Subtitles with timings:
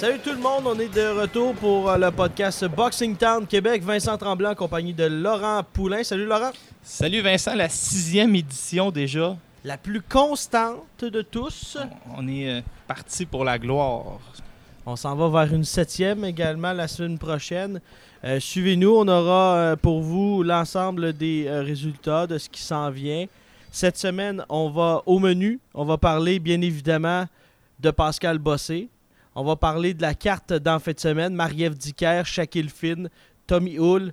[0.00, 3.82] Salut tout le monde, on est de retour pour euh, le podcast Boxing Town Québec.
[3.82, 6.02] Vincent Tremblant en compagnie de Laurent Poulain.
[6.02, 6.52] Salut Laurent.
[6.82, 9.36] Salut Vincent, la sixième édition déjà.
[9.62, 11.76] La plus constante de tous.
[12.16, 14.20] On est euh, parti pour la gloire.
[14.86, 17.78] On s'en va vers une septième également la semaine prochaine.
[18.24, 23.26] Euh, Suivez-nous, on aura pour vous l'ensemble des résultats de ce qui s'en vient.
[23.70, 25.60] Cette semaine, on va au menu.
[25.74, 27.26] On va parler bien évidemment
[27.78, 28.88] de Pascal Bossé.
[29.36, 31.34] On va parler de la carte d'en fin de semaine.
[31.34, 33.08] Marie-Ève Dicker, Shaquille Finn,
[33.46, 34.12] Tommy Hull,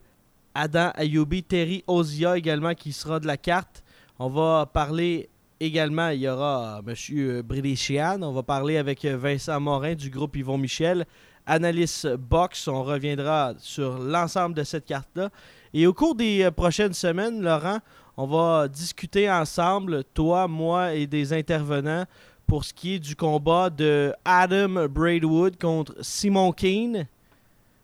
[0.54, 3.84] Adam Ayoubi, Terry Ozia également qui sera de la carte.
[4.20, 5.30] On va parler
[5.60, 7.42] également, il y aura M.
[7.42, 8.22] Brédéchian.
[8.22, 11.06] On va parler avec euh, Vincent Morin du groupe Yvon Michel.
[11.48, 15.30] Analyse Box, on reviendra sur l'ensemble de cette carte-là.
[15.74, 17.80] Et au cours des euh, prochaines semaines, Laurent,
[18.18, 22.06] on va discuter ensemble, toi, moi et des intervenants,
[22.48, 27.06] pour ce qui est du combat de Adam Braidwood contre Simon Keane.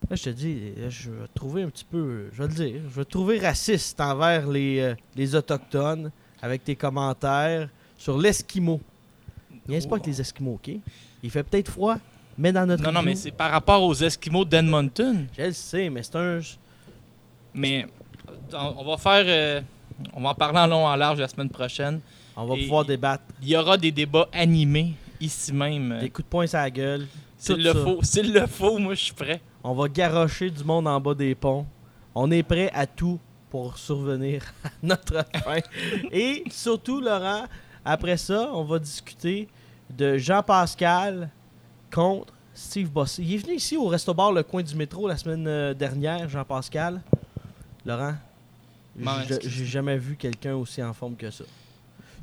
[0.09, 2.81] Là, je te dis, là, je vais trouver un petit peu, je vais le dire,
[2.89, 8.81] je vais trouver raciste envers les, euh, les Autochtones avec tes commentaires sur l'Esquimau.
[9.67, 10.75] Niaise pas avec les Esquimaux, OK?
[11.21, 11.95] Il fait peut-être froid,
[12.37, 15.25] mais dans notre Non, non, mais c'est par rapport aux Esquimaux d'Edmonton.
[15.37, 16.39] Je le sais, mais c'est un...
[17.53, 17.85] Mais
[18.53, 19.23] on on va faire.
[19.25, 19.61] euh,
[20.13, 22.01] on va en parler en long en large la semaine prochaine.
[22.35, 23.23] On va Et- pouvoir débattre.
[23.41, 25.99] Il y aura des débats animés ici même.
[25.99, 27.07] Des coups de poing sur la gueule.
[27.37, 29.41] S'il le faut, s'il le faut, moi je suis prêt.
[29.63, 31.65] On va garrocher du monde en bas des ponts.
[32.15, 35.57] On est prêt à tout pour survenir à notre fin.
[36.11, 37.43] Et surtout, Laurent,
[37.85, 39.47] après ça, on va discuter
[39.89, 41.29] de Jean-Pascal
[41.93, 43.23] contre Steve Bossé.
[43.23, 46.27] Il est venu ici au Resto Bar Le Coin du Métro la semaine euh, dernière,
[46.29, 47.01] Jean-Pascal.
[47.85, 48.13] Laurent,
[49.45, 51.43] j'ai jamais vu quelqu'un aussi en forme que ça.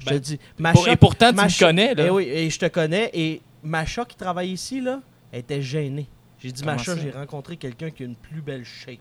[0.01, 2.07] Je Ben, te dis, Pour- Macha- et pourtant, tu me connais, là.
[2.07, 3.11] eh oui, et je te connais.
[3.15, 5.01] Et Macha qui travaille ici, là,
[5.31, 6.07] elle était gênée.
[6.43, 8.99] J'ai dit, Comment Macha, j'ai rencontré quelqu'un qui a une plus belle shape.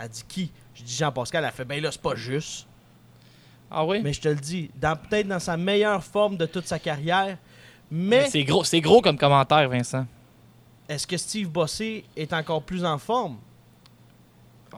[0.00, 0.52] Elle dit qui?
[0.74, 1.42] J'ai dit Jean-Pascal.
[1.42, 2.66] Elle a fait, ben là, c'est pas juste.
[3.70, 4.00] Ah oui?
[4.02, 7.38] Mais je te le dis, dans- peut-être dans sa meilleure forme de toute sa carrière.
[7.90, 10.06] Mais Mais c'est gros, c'est gros comme commentaire, Vincent.
[10.88, 13.38] est-ce que Steve Bossé est encore plus en forme?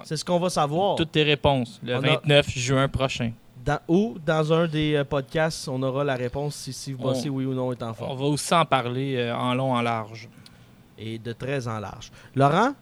[0.05, 0.95] C'est ce qu'on va savoir.
[0.95, 3.33] Toutes tes réponses, le On a- 29 juin prochain.
[3.69, 7.29] Dans, ou dans un des euh, podcasts, on aura la réponse si Steve On- Bossé,
[7.29, 8.19] oui ou non, est en On forme.
[8.19, 10.27] va aussi en parler euh, en long, en large.
[10.99, 12.11] et de très en large.
[12.35, 12.73] Laurent,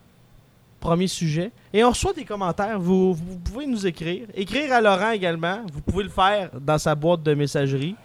[0.79, 1.51] premier sujet.
[1.73, 2.79] Et on reçoit des commentaires.
[2.79, 4.27] Vous, vous pouvez nous écrire.
[4.33, 5.59] Écrire à Laurent également.
[5.73, 7.95] Vous pouvez le faire dans sa boîte de messagerie.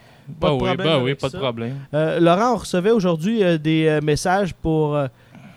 [0.41, 1.37] Pas de oui, problème bah oui, pas ça.
[1.37, 1.77] de problème.
[1.93, 4.97] Euh, Laurent, on recevait aujourd'hui euh, des messages pour.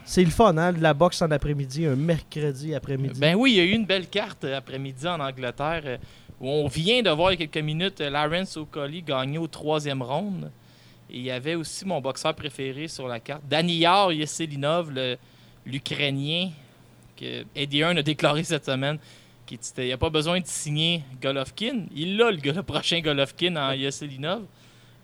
[0.04, 3.18] c'est le fun, hein, de la boxe en après-midi, un mercredi après-midi.
[3.18, 5.98] Ben oui, il y a eu une belle carte après-midi en Angleterre
[6.40, 9.46] où on vient de voir il y a quelques minutes euh, Lawrence O'Colly gagner au
[9.46, 10.50] troisième round.
[11.10, 14.92] Et il y avait aussi mon boxeur préféré sur la carte, Daniyar Yeselinov,
[15.64, 16.50] l'Ukrainien,
[17.16, 18.98] que Eddie Hearn a déclaré cette semaine
[19.46, 21.86] qu'il n'y a pas besoin de signer Golovkin.
[21.94, 24.42] Il a le, prochain Golovkin en Yeselinov,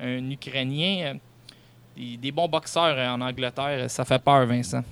[0.00, 1.14] un Ukrainien.
[1.14, 4.82] euh, des, bons boxeurs euh, en Angleterre, ça fait peur, Vincent.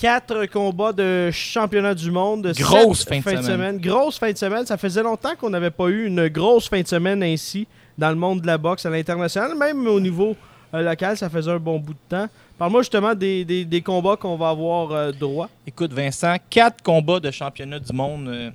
[0.00, 2.52] Quatre combats de championnat du monde.
[2.58, 3.78] Grosse fin de semaine.
[3.78, 4.66] Grosse fin de semaine.
[4.66, 8.14] Ça faisait longtemps qu'on n'avait pas eu une grosse fin de semaine ainsi dans le
[8.16, 9.56] monde de la boxe à l'international.
[9.56, 10.36] Même au niveau
[10.74, 12.26] euh, local, ça faisait un bon bout de temps.
[12.58, 15.48] Parle-moi justement des, des- des combats qu'on va avoir euh, droit.
[15.66, 18.50] Écoute, Vincent, quatre combats de championnat du monde, euh,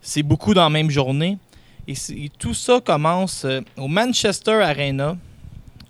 [0.00, 1.38] c'est beaucoup dans la même journée.
[1.88, 1.94] Et,
[2.38, 3.44] tout ça commence
[3.76, 5.16] au Manchester Arena,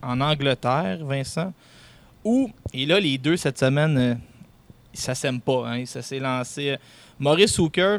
[0.03, 1.53] en Angleterre, Vincent,
[2.25, 4.18] où, et là, les deux cette semaine,
[4.92, 5.65] ça s'aime pas.
[5.68, 6.77] Hein, ça s'est lancé.
[7.18, 7.98] Maurice Hooker,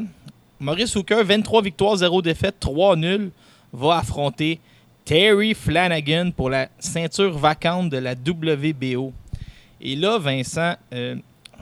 [0.60, 3.32] Maurice Hooker, 23 victoires, 0 défaites, 3 nuls,
[3.72, 4.60] va affronter
[5.06, 9.12] Terry Flanagan pour la ceinture vacante de la WBO.
[9.82, 11.16] Et là, Vincent, euh,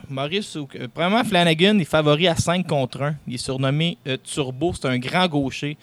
[0.09, 3.15] Maurice, Hooker- euh, premièrement, Flanagan est favori à 5 contre 1.
[3.27, 4.73] Il est surnommé euh, Turbo.
[4.73, 5.77] C'est un grand gaucher.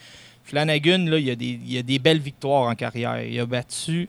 [0.44, 3.22] Flanagan, là, il, a des, il a des belles victoires en carrière.
[3.22, 4.08] Il a battu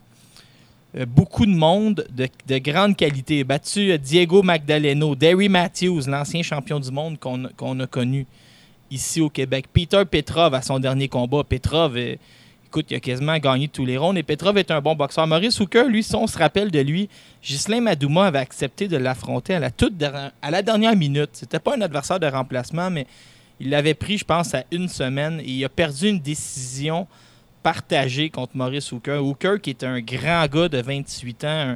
[1.06, 3.44] beaucoup de monde de, de grande qualité.
[3.44, 8.26] Battu euh, Diego Magdaleno, Derry Matthews, l'ancien champion du monde qu'on a connu
[8.90, 9.66] ici au Québec.
[9.72, 11.44] Peter Petrov à son dernier combat.
[11.44, 12.16] Petrov, euh,
[12.66, 15.28] écoute, il a quasiment gagné tous les rondes et Petrov est un bon boxeur.
[15.28, 17.08] Maurice Hooker, lui, si on se rappelle de lui,
[17.44, 21.30] Ghislain Madouma avait accepté de l'affronter à la, toute der- à la dernière minute.
[21.34, 23.06] C'était pas un adversaire de remplacement, mais
[23.60, 27.06] il l'avait pris, je pense, à une semaine et il a perdu une décision
[27.64, 29.18] partagée contre Maurice Hooker.
[29.18, 31.76] Hooker, qui est un grand gars de 28 ans,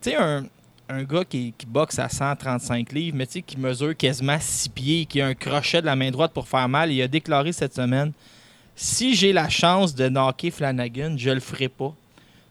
[0.00, 0.44] tu sais, un,
[0.88, 5.26] un gars qui, boxe à 135 livres, mais qui mesure quasiment 6 pieds, qui a
[5.26, 6.92] un crochet de la main droite pour faire mal.
[6.92, 8.12] Il a déclaré cette semaine
[8.80, 11.92] si j'ai la chance de knocker Flanagan, je le ferai pas.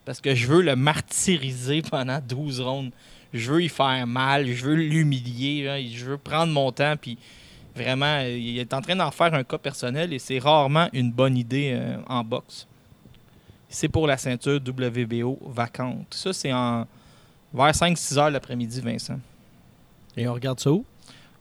[0.03, 2.91] Parce que je veux le martyriser pendant 12 rondes.
[3.33, 6.95] Je veux y faire mal, je veux l'humilier, là, je veux prendre mon temps.
[7.01, 7.17] Puis
[7.77, 11.37] vraiment, il est en train d'en faire un cas personnel et c'est rarement une bonne
[11.37, 12.67] idée euh, en boxe.
[13.69, 16.07] C'est pour la ceinture WBO vacante.
[16.11, 16.87] Ça, c'est en
[17.53, 19.19] vers 5-6 heures l'après-midi, Vincent.
[20.15, 20.85] Et on regarde ça où?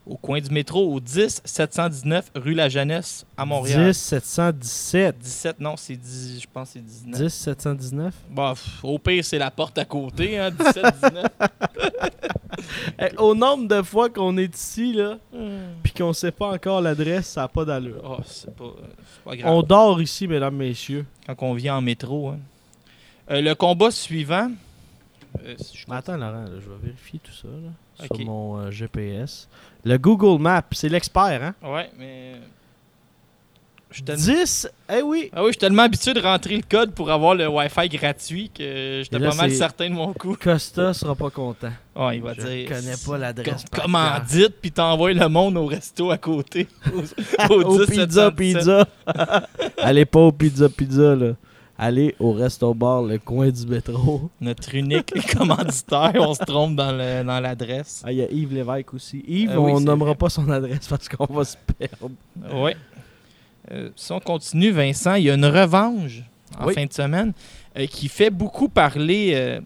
[0.06, 3.88] Au coin du métro, au 10 719 rue La Jeunesse à Montréal.
[3.90, 5.18] 10 717.
[5.18, 7.20] 17, non, c'est 10, je pense que c'est 19.
[7.22, 8.14] 10 719.
[8.30, 11.26] Bah, pff, au pire, c'est la porte à côté, hein, 17, 19.
[12.98, 15.18] Eh, au nombre de fois qu'on est ici, là,
[15.82, 18.00] puis qu'on sait pas encore l'adresse, ça n'a pas d'allure.
[18.02, 18.70] Oh, c'est pas, euh,
[19.14, 19.52] c'est pas grave.
[19.52, 21.04] On dort ici, mesdames, messieurs.
[21.26, 22.28] Quand on vient en métro.
[22.30, 22.38] hein.
[23.30, 24.50] Euh, le combat suivant.
[25.44, 27.70] euh, si je- Mais attends, Laurent, là, je vais vérifier tout ça là,
[28.04, 29.48] Sur mon euh, GPS.
[29.84, 31.54] Le Google Maps, c'est l'expert, hein?
[31.62, 32.34] Ouais, mais.
[33.88, 35.30] Je suis tellement- 10, eh oui!
[35.32, 38.50] Ah oui, je suis tellement habitué de rentrer le code pour avoir le Wi-Fi gratuit
[38.50, 40.36] que j'étais pas mal certain de mon coup.
[40.38, 41.70] Costa sera pas content.
[41.94, 42.68] Ah, il va je dire.
[42.68, 43.64] connais pas l'adresse.
[43.72, 46.66] Comment dites, puis t'envoies le monde au resto à côté.
[47.48, 48.36] Au, au Au 10 pizza, 717.
[48.36, 48.88] pizza.
[49.78, 51.32] Allez pas au pizza, pizza, là.
[51.78, 54.30] Allez au resto bar, le coin du métro.
[54.40, 58.02] Notre unique commanditaire, on se trompe dans le- dans l'adresse.
[58.04, 59.22] Ah, il y a Yves Lévesque aussi.
[59.28, 60.16] Yves, oui, on nommera vrai.
[60.18, 62.10] pas son adresse parce qu'on va se perdre.
[62.54, 62.70] Oui.
[63.72, 66.22] Euh, si on continue, Vincent, il y a une revanche
[66.58, 66.74] en Oui.
[66.74, 67.32] fin de semaine
[67.76, 69.32] euh, qui fait beaucoup parler.
[69.34, 69.60] euh,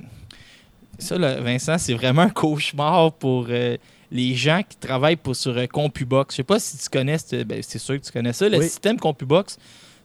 [0.98, 3.76] ça, là, Vincent, c'est vraiment un cauchemar pour euh,
[4.10, 6.32] les gens qui travaillent pour, sur euh, CompuBox.
[6.34, 7.16] Je sais pas si tu connais,
[7.46, 8.48] ben, c'est sûr que tu connais ça.
[8.48, 8.64] Le Oui.
[8.64, 9.58] système CompuBox,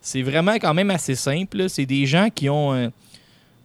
[0.05, 1.67] c'est vraiment quand même assez simple.
[1.67, 2.91] C'est des gens qui ont un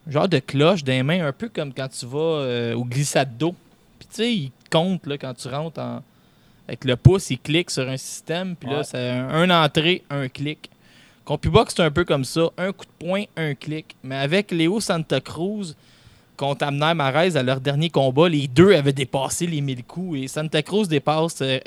[0.07, 3.37] genre de cloche dans les mains, un peu comme quand tu vas euh, au glissade
[3.37, 3.55] d'eau.
[3.99, 6.03] Puis tu sais, ils comptent là, quand tu rentres en,
[6.67, 10.29] avec le pouce, il clique sur un système, puis là, c'est un, un entrée, un
[10.29, 10.71] clic.
[11.27, 12.49] CompuBox, c'est un peu comme ça.
[12.57, 13.95] Un coup de poing, un clic.
[14.03, 15.75] Mais avec Léo Santa Cruz
[16.39, 20.21] contre Amner Marez à leur dernier combat, les deux avaient dépassé les 1000 coups.
[20.21, 21.59] Et Santa Cruz dépasse euh,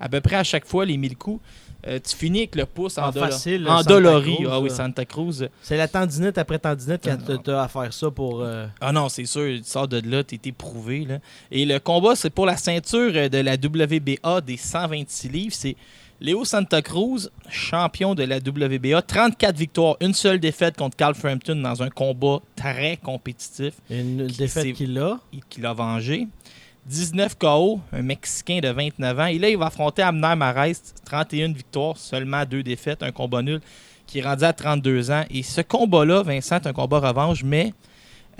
[0.00, 1.42] à peu près à chaque fois les 1000 coups.
[1.88, 3.82] Euh, tu finis avec le pouce en, facile, en.
[3.82, 4.74] Cruz, Ah oui, là.
[4.74, 5.48] Santa Cruz.
[5.62, 7.38] C'est la tendinite après tendinite Ah, quand non.
[7.38, 8.42] t'as à faire ça pour.
[8.42, 11.04] euh, Ah non, c'est sûr, tu sors de là, t'es éprouvé.
[11.06, 11.18] Là.
[11.50, 15.54] Et le combat, c'est pour la ceinture euh, de la WBA des 126 livres.
[15.56, 15.76] C'est
[16.20, 19.02] Léo Santa Cruz, champion de la WBA.
[19.02, 24.72] 34 victoires, une seule défaite contre Carl Frampton dans un combat très compétitif une défaite
[24.74, 25.20] qu'il a.
[25.48, 26.26] qu'il a vengé.
[26.86, 29.26] 19 KO, un Mexicain de 29 ans.
[29.26, 33.60] Et là, il va affronter Amner Marest, 31 victoires, seulement deux défaites, un combat nul,
[34.06, 35.24] qui est rendu à 32 ans.
[35.30, 37.74] Et ce combat-là, Vincent, est un combat revanche, mais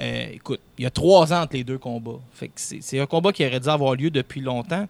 [0.01, 2.21] euh, écoute, il y a trois ans entre les deux combats.
[2.33, 4.87] Fait c'est c'est un combat qui aurait dû avoir lieu depuis longtemps.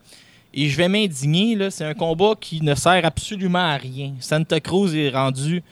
[0.55, 4.15] Et je vais m'indigner, c'est un combat qui ne sert absolument à rien.
[4.21, 5.63] Santa Cruz est rendu.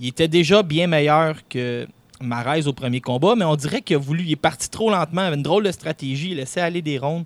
[0.00, 1.86] Il était déjà bien meilleur que
[2.22, 4.24] Marez au premier combat, mais on dirait qu'il a voulu.
[4.24, 6.98] Il est parti trop lentement, il avait une drôle de stratégie, il laissait aller des
[6.98, 7.24] rondes.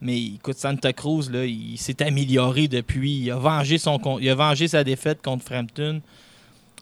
[0.00, 3.18] Mais écoute, Santa Cruz, là, il s'est amélioré depuis.
[3.18, 3.76] Il a vengé,
[4.68, 6.00] sa défaite contre Frampton.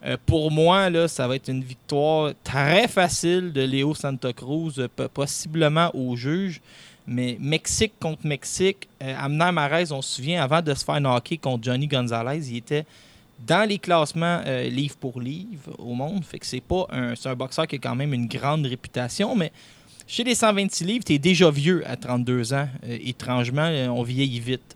[0.05, 4.75] Euh, pour moi, là, ça va être une victoire très facile de Léo Santa Cruz,
[4.79, 6.61] euh, po- possiblement au juge.
[7.09, 11.39] Mais Mexique contre Mexique, euh, Amner Marez, on se souvient, avant de se faire knocker
[11.39, 12.85] contre Johnny Gonzalez, il était
[13.47, 16.25] dans les classements euh, livre pour livre au monde.
[16.25, 19.53] Fait c'est un, boxeur qui a quand même une grande réputation, mais
[20.07, 22.69] chez les 126 livres, tu es déjà vieux à 32 ans.
[22.85, 24.75] Euh, étrangement, euh, on vieillit vite.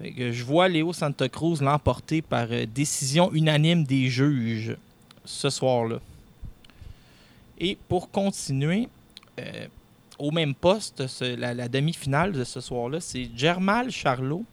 [0.00, 4.76] Je vois Léo Santa Cruz l'emporter par décision unanime des juges
[5.24, 5.98] ce soir-là.
[7.58, 8.88] Et pour continuer,
[10.18, 14.44] au même poste, la, la demi-finale de ce soir-là, c'est Germal Charlot,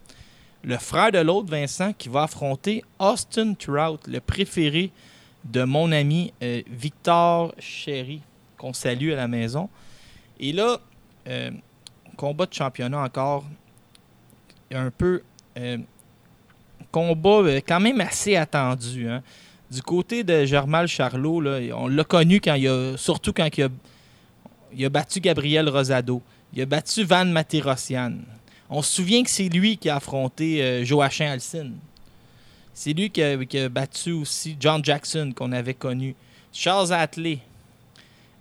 [0.63, 4.91] le frère de l'autre, Vincent, qui va affronter Austin Trout, le préféré
[5.43, 8.21] de mon ami euh, Victor Chéry,
[8.57, 9.69] qu'on salue à la maison.
[10.39, 10.77] Et là,
[11.27, 11.51] euh,
[12.15, 13.45] combat de championnat encore,
[14.71, 15.23] un peu
[15.57, 15.77] euh,
[16.91, 19.09] combat quand même assez attendu.
[19.09, 19.23] hein.
[19.69, 23.69] Du côté de Germal Charlot, on l'a connu quand il a, surtout quand il a,
[24.73, 26.21] il a battu Gabriel Rosado.
[26.53, 28.11] Il a battu Van Matirossian.
[28.73, 31.77] On se souvient que c'est lui qui a affronté euh, Joachim Alcine.
[32.73, 36.15] C'est lui qui a, battu aussi John Jackson, qu'on avait connu.
[36.53, 37.39] Charles Atley.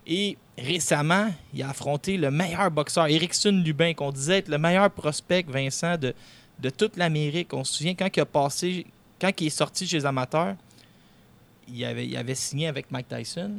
[0.07, 4.89] Et récemment, il a affronté le meilleur boxeur, Erickson Lubin, qu'on disait être le meilleur
[4.93, 6.15] prospect, Vincent, de,
[6.61, 7.53] de toute l'Amérique.
[7.53, 8.87] On se souvient quand il a passé,
[9.21, 10.55] quand il est sorti chez les amateurs,
[11.67, 13.59] il avait, il avait signé avec Mike Tyson.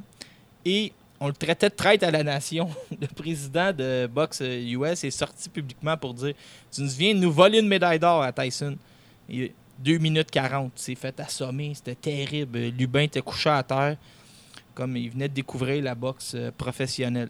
[0.63, 2.67] Et on le traitait de traître à la nation.
[2.99, 6.33] Le président de boxe US est sorti publiquement pour dire
[6.71, 8.75] Tu nous viens de nous voler une médaille d'or à Tyson.
[9.29, 12.57] Et 2 minutes 40, il s'est fait assommer, c'était terrible.
[12.69, 13.97] Lubin était couché à terre,
[14.73, 17.29] comme il venait de découvrir la boxe euh, professionnelle.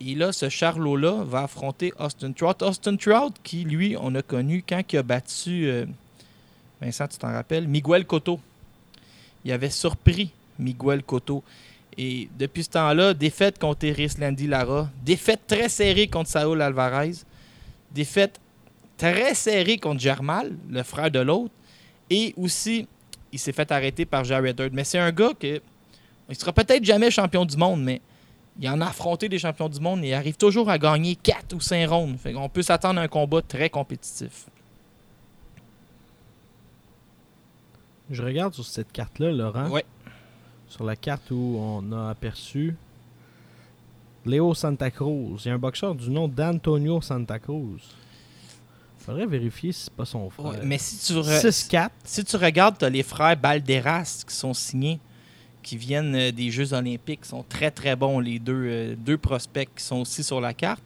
[0.00, 2.60] Et là, ce Charlot-là va affronter Austin Trout.
[2.60, 5.86] Austin Trout, qui, lui, on a connu quand il a battu, euh,
[6.80, 8.40] Vincent, tu t'en rappelles, Miguel Cotto.
[9.44, 11.44] Il avait surpris Miguel Cotto.
[11.96, 17.12] Et depuis ce temps-là, défaite contre Eris Landy Lara, défaite très serrée contre Saul Alvarez,
[17.92, 18.40] défaite
[18.96, 21.52] très serrée contre Germal, le frère de l'autre,
[22.10, 22.86] et aussi,
[23.32, 24.72] il s'est fait arrêter par Jared Hurd.
[24.72, 25.60] Mais c'est un gars que
[26.28, 28.00] il sera peut-être jamais champion du monde, mais
[28.58, 31.54] il en a affronté des champions du monde et il arrive toujours à gagner 4
[31.54, 32.16] ou 5 rondes.
[32.18, 34.46] Fait On peut s'attendre à un combat très compétitif.
[38.10, 39.68] Je regarde sur cette carte-là, Laurent.
[39.70, 39.84] Ouais.
[40.74, 42.74] Sur la carte où on a aperçu
[44.26, 45.40] Léo Santa Cruz.
[45.44, 47.80] Il y a un boxeur du nom d'Antonio Santa Cruz.
[48.98, 50.46] Faudrait vérifier si c'est pas son frère.
[50.46, 51.90] Ouais, mais si tu, re- 6-4.
[52.02, 54.98] si tu regardes, tu as les frères Balderas qui sont signés,
[55.62, 59.18] qui viennent euh, des Jeux olympiques, qui sont très très bons, les deux, euh, deux
[59.18, 60.82] prospects qui sont aussi sur la carte.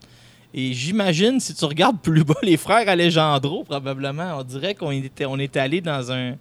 [0.53, 5.25] Et j'imagine, si tu regardes plus bas, les frères Alejandro, probablement, on dirait qu'on était,
[5.25, 6.35] on était allé dans un,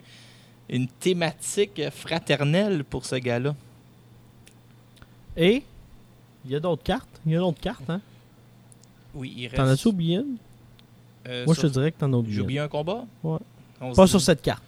[0.68, 3.54] une thématique fraternelle pour ce gars-là.
[5.36, 5.62] Et
[6.44, 7.08] il y a d'autres cartes.
[7.26, 8.00] Il y a d'autres cartes, hein?
[9.14, 9.56] Oui, il reste.
[9.56, 10.36] T'en as-tu oublié une?
[11.28, 12.42] euh, Moi, je te dirais que t'en as J'ai oublié une.
[12.42, 13.04] oublié un combat?
[13.22, 13.38] Ouais.
[13.80, 14.62] On Pas sur cette carte.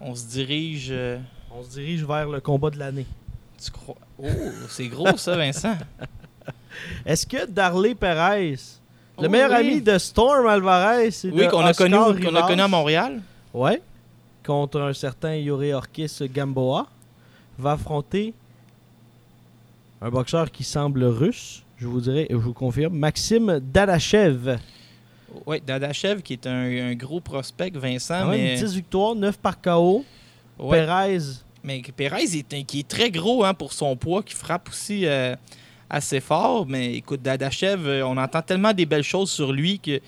[0.00, 0.88] On se dirige.
[0.90, 1.18] euh,
[1.54, 3.06] On se dirige vers le combat de l'année.
[3.62, 3.96] tu crois.
[4.22, 4.26] Oh,
[4.68, 5.76] c'est gros ça, Vincent.
[7.06, 8.52] Est-ce que Darley Perez,
[9.20, 9.56] le Oh, meilleur oui.
[9.56, 13.20] ami de Storm Alvarez, et Oui, qu'on a, connu, qu'on a connu à Montréal.
[13.52, 13.82] Ouais.
[14.48, 16.86] Contre un certain Yuri Orkis Gamboa,
[17.58, 18.32] va affronter
[20.00, 24.56] un boxeur qui semble russe, je vous dirais, et je vous confirme, Maxime Dadachev.
[25.44, 26.62] Oui, Dadachev, qui est un,
[26.92, 28.56] un gros prospect, Vincent, mais.
[28.56, 30.02] 10 victoires, 9 par KO.
[30.58, 31.18] Ouais, Perez,
[31.62, 35.04] mais Perez est, un- qui est très gros hein, pour son poids, qui frappe aussi
[35.04, 35.36] euh,
[35.90, 36.64] assez fort.
[36.66, 40.00] Mais écoute, Dadachev, euh, on entend tellement des belles choses sur lui que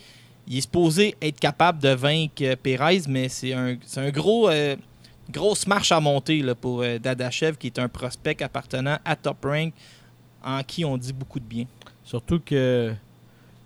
[0.50, 4.50] il est supposé être capable de vaincre euh, Perez, mais c'est un, c'est un gros.
[4.50, 4.76] euh,
[5.30, 9.36] grosse marche à monter là, pour euh, Dadachev, qui est un prospect appartenant à Top
[9.44, 9.72] Rank,
[10.44, 11.66] en qui on dit beaucoup de bien.
[12.04, 12.92] surtout que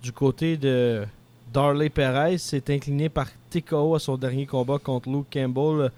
[0.03, 1.03] du côté de
[1.51, 5.89] Darley Perez, s'est incliné par TKO à son dernier combat contre Luke Campbell.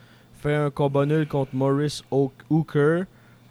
[0.41, 3.03] Fait un combat nul contre Maurice Ho- Hooker.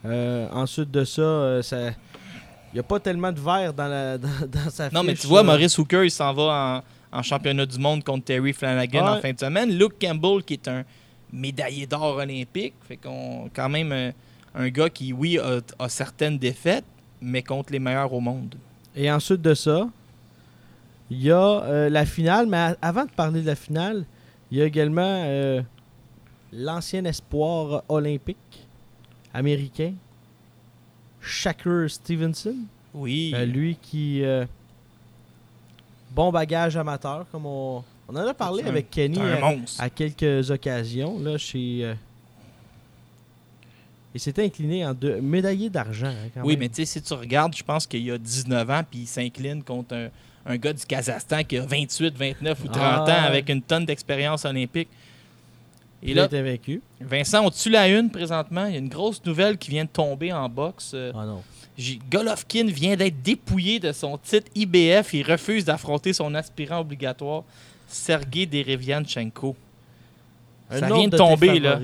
[0.07, 1.88] Euh, ensuite de ça, ça...
[1.90, 5.26] il n'y a pas tellement de verre dans, la, dans, dans sa Non, mais tu
[5.26, 5.49] vois, là.
[5.52, 9.18] Maurice Hooker, il s'en va en, en championnat du monde contre Terry Flanagan Ouais.
[9.18, 9.70] en fin de semaine.
[9.76, 10.84] Luke Campbell, qui est un
[11.32, 14.10] médaillé d'or olympique, fait qu'on quand même euh,
[14.54, 16.84] un gars qui, oui, a, a certaines défaites,
[17.20, 18.54] mais contre les meilleurs au monde.
[18.94, 19.88] Et ensuite de ça,
[21.10, 22.46] il y a euh, la finale.
[22.46, 24.04] Mais avant de parler de la finale,
[24.50, 25.62] il y a également euh,
[26.52, 28.36] l'ancien espoir olympique
[29.34, 29.92] américain,
[31.20, 32.56] Shakur Stevenson.
[32.94, 33.32] Oui.
[33.34, 34.22] Euh, lui qui.
[34.22, 34.46] euh,
[36.16, 39.18] bon bagage amateur, comme on, on en a parlé un- avec Kenny
[39.78, 41.18] à, quelques occasions.
[41.20, 41.80] Là, chez.
[41.85, 41.94] euh,
[44.14, 45.20] il s'était incliné en deux.
[45.20, 46.61] Médaillé d'argent, hein, Oui, même.
[46.61, 49.06] mais tu sais, si tu regardes, je pense qu'il y a 19 ans, puis il
[49.06, 50.08] s'incline contre un,
[50.46, 53.85] un gars du Kazakhstan qui a 28, 29 ou 30 Ah, ans avec une tonne
[53.85, 54.88] d'expérience olympique.
[56.02, 56.80] Et il là, vaincu.
[57.00, 58.64] Vincent, on tue la une présentement.
[58.66, 60.92] Il y a une grosse nouvelle qui vient de tomber en boxe.
[60.94, 61.42] Euh, Ah non.
[62.11, 65.12] Golovkin vient d'être dépouillé de son titre IBF.
[65.12, 67.42] Il refuse d'affronter son aspirant obligatoire,
[67.87, 69.54] Sergei Derevianchenko.
[70.71, 71.78] Un Ça vient de tomber, là.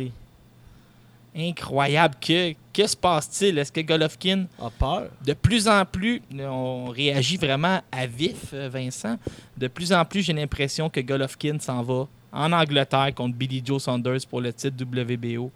[1.35, 2.15] Incroyable.
[2.21, 3.57] Que, que se passe-t-il?
[3.59, 5.09] Est-ce que Golovkin, A peur.
[5.25, 9.17] de plus en plus, on réagit vraiment à vif, euh, Vincent.
[9.57, 13.83] De plus en plus, j'ai l'impression que Golovkin s'en va en Angleterre contre Billy Joe
[13.83, 15.51] Saunders pour le titre WBO.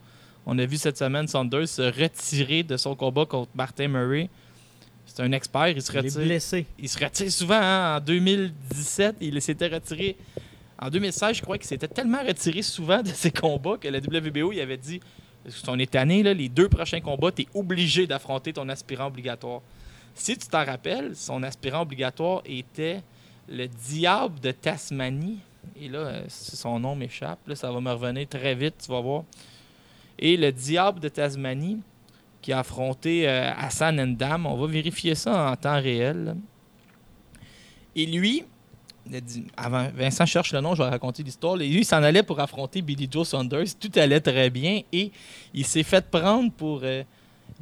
[0.46, 4.28] On a vu cette semaine Saunders se retirer de son combat contre Martin Murray.
[5.06, 6.20] C'est un expert, il se Il est retire.
[6.22, 6.66] blessé.
[6.78, 7.60] Il se retire souvent.
[7.60, 7.96] hein.
[7.96, 10.16] En 2017, il s'était retiré.
[10.78, 14.52] En 2016, je crois qu'il s'était tellement retiré souvent de ses combats que la WBO
[14.52, 15.00] il avait dit
[15.68, 19.60] on est tanné, là, les deux prochains combats, tu es obligé d'affronter ton aspirant obligatoire.
[20.12, 23.00] Si tu t'en rappelles, son aspirant obligatoire était
[23.48, 25.38] le diable de Tasmanie.
[25.80, 27.38] Et là, euh, son nom m'échappe.
[27.46, 29.22] Là, ça va me revenir très vite, tu vas voir.
[30.18, 31.80] Et le diable de Tasmanie,
[32.46, 34.46] qui a affronté euh, Hassan Endam.
[34.46, 36.36] On va vérifier ça en temps réel.
[37.94, 38.44] Et lui,
[39.56, 41.60] avant, Vincent cherche le nom, je vais raconter l'histoire.
[41.60, 43.74] Et lui, il s'en allait pour affronter Billy Joe Saunders.
[43.80, 44.82] Tout allait très bien.
[44.92, 45.10] Et
[45.54, 47.02] il s'est fait prendre pour euh,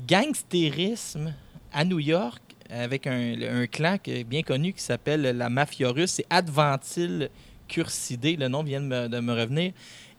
[0.06, 1.32] gangstérisme
[1.72, 3.96] à New York avec un, un clan
[4.26, 6.12] bien connu qui s'appelle la Mafia russe.
[6.12, 7.30] C'est Adventil
[7.68, 9.72] Cursidé, le nom vient de me revenir.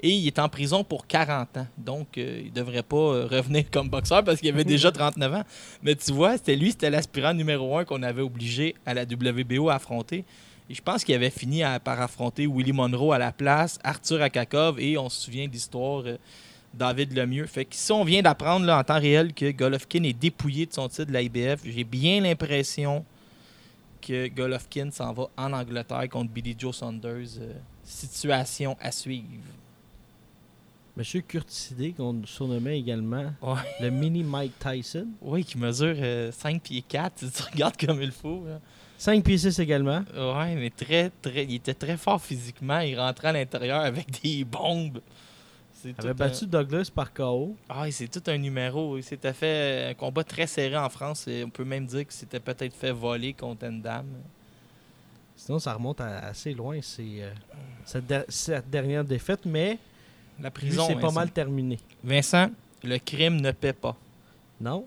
[0.06, 1.68] Et il est en prison pour 40 ans.
[1.80, 5.34] Donc, euh, il ne devrait pas euh, revenir comme boxeur parce qu'il avait déjà 39
[5.34, 5.44] ans.
[5.82, 9.70] Mais tu vois, c'était lui, c'était l'aspirant numéro un qu'on avait obligé à la WBO
[9.70, 10.24] à affronter.
[10.70, 14.80] Et je pense qu'il avait fini par affronter Willie Monroe à la place, Arthur Akakov
[14.80, 16.18] et on se souvient de l'histoire euh,
[16.72, 17.48] David Lemieux.
[17.48, 20.88] Fait que si on vient d'apprendre en temps réel que Golovkin est dépouillé de son
[20.88, 23.04] titre de la IBF, j'ai bien l'impression
[24.04, 27.40] que Golovkin s'en va en Angleterre contre Billy Joe Saunders.
[27.84, 29.42] situation à suivre.
[30.98, 33.60] Monsieur Curtisidé, qu'on surnommait également Ouais.
[33.82, 35.08] le mini Mike Tyson.
[35.22, 38.46] Oui, qui mesure euh, 5 pieds 4, si tu regardes comme il faut.
[38.48, 38.60] là.
[38.98, 40.04] 5 pieds 6 également.
[40.16, 42.80] Ouais, mais très, très, il était très fort physiquement.
[42.80, 45.02] Il rentrait à l'intérieur avec des bombes.
[45.84, 47.56] Il avait un- battu Douglas par KO.
[47.70, 48.98] Ah, c'est tout un numéro.
[48.98, 51.28] Il s'était fait un combat très serré en France.
[51.28, 54.06] Et on peut même dire qu'il s'était peut-être fait voler contre Endam.
[55.36, 56.80] Sinon, ça remonte à- assez loin.
[56.82, 59.78] C'est euh, cette dernière défaite, mais
[60.42, 61.80] La prison, c'est pas mal terminé.
[62.04, 62.50] Vincent,
[62.84, 63.96] le crime ne paie pas.
[64.60, 64.86] Non?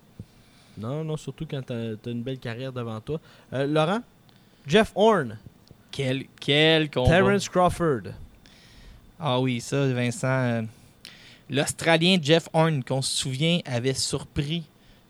[0.76, 3.20] Non, non, surtout quand t'as as une belle carrière devant toi.
[3.52, 4.00] Euh, Laurent?
[4.66, 5.38] Jeff Horn.
[5.90, 7.10] Quel, quel combat.
[7.10, 8.02] Terence Crawford.
[9.18, 10.28] Ah oui, ça, Vincent.
[10.28, 10.62] euh,
[11.50, 14.64] L'Australien Jeff Horn, qu'on se souvient, avait surpris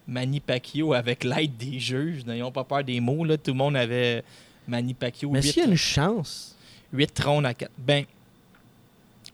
[0.07, 2.25] Manny Pacquiao avec l'aide des juges.
[2.25, 3.25] N'ayons pas peur des mots.
[3.25, 3.37] Là.
[3.37, 4.23] Tout le monde avait
[4.67, 5.29] Manny Pacquiao.
[5.29, 6.55] Mais s'il y a une chance,
[6.93, 7.69] 8 trônes à 4.
[7.77, 8.05] Ben,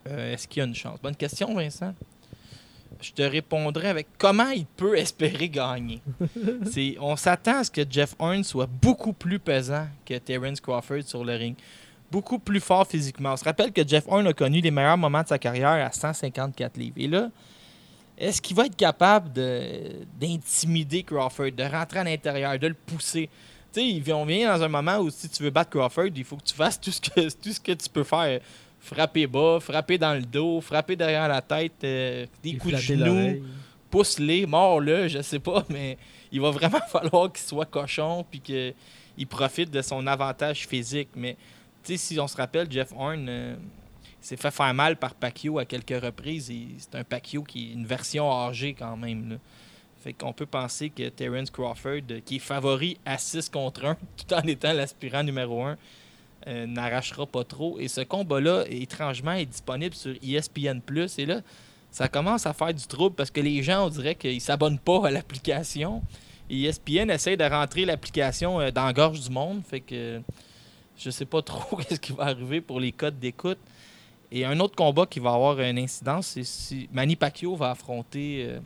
[0.08, 1.00] euh, est-ce qu'il y a une chance?
[1.02, 1.94] Bonne question, Vincent.
[3.02, 6.02] Je te répondrai avec comment il peut espérer gagner.
[7.00, 11.24] On s'attend à ce que Jeff Horn soit beaucoup plus pesant que Terence Crawford sur
[11.26, 11.56] le ring.
[12.12, 13.34] Beaucoup plus fort physiquement.
[13.34, 15.92] On se rappelle que Jeff Horn a connu les meilleurs moments de sa carrière à
[15.92, 16.96] 154 livres.
[16.98, 17.30] Et là,
[18.18, 23.30] est-ce qu'il va être capable de- d'intimider Crawford, de rentrer à l'intérieur, de le pousser?
[23.74, 26.38] Tu sais, on vient dans un moment où si tu veux battre Crawford, il faut
[26.38, 28.40] que tu fasses tout ce que, tout ce que tu peux faire.
[28.86, 33.44] Frapper bas, frapper dans le dos, frapper derrière la tête, euh, des coups de genoux,
[33.90, 35.98] pousse-les, mords-le, je sais pas, mais
[36.32, 41.10] il va vraiment falloir qu'il soit cochon puis qu'il profite de son avantage physique.
[41.16, 41.36] Mais
[41.84, 43.56] si on se rappelle, Jeff Horn euh,
[44.22, 46.52] s'est fait faire mal par Pacquiao à quelques reprises.
[46.78, 49.32] C'est un Pacquiao qui est une version âgée quand même.
[49.32, 49.36] là.
[50.06, 53.96] Fait qu'on peut penser que Terence Crawford, euh, qui est favori à 6 contre 1,
[54.18, 55.78] tout en étant l'aspirant numéro 1,
[56.48, 57.80] euh, n'arrachera pas trop.
[57.80, 60.82] Et ce combat-là, étrangement, est disponible sur ESPN+.
[61.18, 61.42] Et là,
[61.92, 65.08] ça commence à faire du trouble parce que les gens, on dirait qu'ils s'abonnent pas
[65.08, 66.04] à l'application.
[66.50, 69.64] Et E ESPN essaie de rentrer l'application euh, dans la gorge du monde.
[69.68, 70.22] Fait que
[70.98, 73.60] je sais pas trop qu'est-ce qui va arriver pour les codes d'écoute.
[74.32, 78.46] Et un autre combat qui va avoir une incidence, c'est si Manny Pacquiao va affronter
[78.50, 78.60] euh,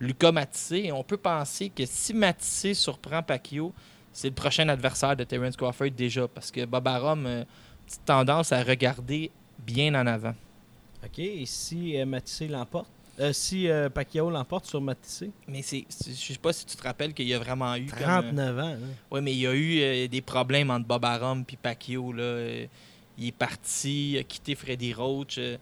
[0.00, 0.78] Lucas Matissé.
[0.84, 3.72] Et on peut penser que si Matissé surprend Pacquiao,
[4.12, 6.28] c'est le prochain adversaire de Terence Crawford déjà.
[6.28, 7.44] Parce que Bob Arum a une
[7.86, 10.34] petite tendance à regarder bien en avant.
[11.04, 12.88] OK, et si euh, Matissé l'emporte?
[13.20, 15.30] Euh, si euh, Pacquiao l'emporte sur Matissé?
[15.46, 17.86] Mais c'est, je sais pas si tu te rappelles qu'il y a vraiment eu.
[17.86, 18.62] comme, euh, 39 ans.
[18.68, 18.78] hein.
[19.10, 22.12] Oui, mais il y a eu euh, des problèmes entre Bob Arum et Pacquiao.
[22.12, 22.22] Là.
[22.22, 22.66] Euh,
[23.18, 25.36] il est parti, il a quitté Freddy Roach.
[25.38, 25.58] euh,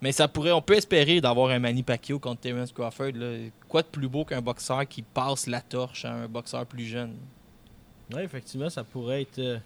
[0.00, 3.12] mais ça pourrait, on peut espérer d'avoir un Manny Pacquiao contre Terence Crawford.
[3.14, 3.36] là.
[3.68, 7.14] Quoi de plus beau qu'un boxeur qui passe la torche à un boxeur plus jeune?
[8.12, 9.58] Oui, effectivement, ça pourrait être euh,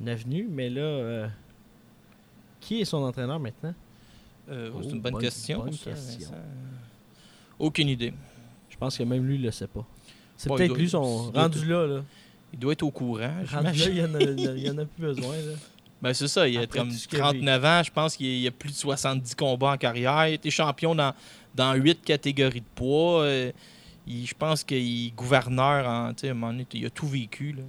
[0.00, 1.28] une avenue, mais là, euh,
[2.60, 3.74] qui est son entraîneur maintenant?
[4.50, 5.60] Euh, Oh, c'est une bonne, bonne- question.
[5.60, 6.30] bonne ça, question.
[6.30, 6.42] Vincent.
[7.58, 8.12] Aucune idée.
[8.68, 9.86] Je pense que même lui, il le sait pas.
[10.36, 11.86] C'est Bon, peut-être lui son rendu là.
[11.86, 12.02] là.
[12.52, 13.32] Il doit être au courant.
[13.50, 14.02] Rendu là, il y
[14.70, 15.36] en a, en plus besoin.
[15.36, 15.52] Là.
[16.02, 18.16] Ben, c'est ça, il a Après comme tout ce qu'il a 39 ans, je pense
[18.16, 20.12] qu'il y a plus de 70 combats en carrière.
[20.12, 21.14] Il a été champion dans,
[21.54, 23.24] dans 8 catégories de poids.
[24.06, 26.12] Il- je pense qu'il est gouverneur en.
[26.12, 27.52] tu sais, à un moment donné, il a tout vécu.
[27.52, 27.62] Là.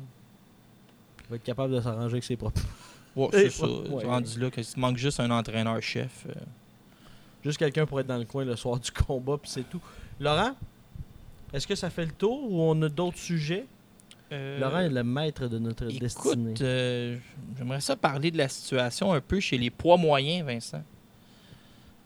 [1.25, 2.61] Il va être capable de s'arranger avec ses propres.
[3.15, 3.67] Ouais, c'est ça.
[3.67, 4.05] ouais.
[4.05, 6.25] Rendu là, qu'il manque juste un entraîneur-chef.
[6.29, 6.33] euh.
[7.43, 9.81] Juste quelqu'un pour être dans le coin le soir du combat, puis c'est tout.
[10.19, 10.55] Laurent,
[11.53, 13.65] est-ce que ça fait le tour ou on a d'autres sujets?
[14.31, 16.51] Euh, Laurent est le maître de notre destinée.
[16.53, 17.17] Écoute, euh,
[17.57, 20.81] j'aimerais ça parler de la situation un peu chez les poids moyens, Vincent.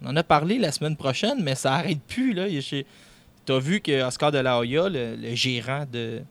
[0.02, 2.34] On en a parlé la semaine prochaine, mais ça arrête plus.
[2.34, 2.48] Là.
[3.48, 6.22] Tu as vu que Oscar de la Hoya, le, le gérant de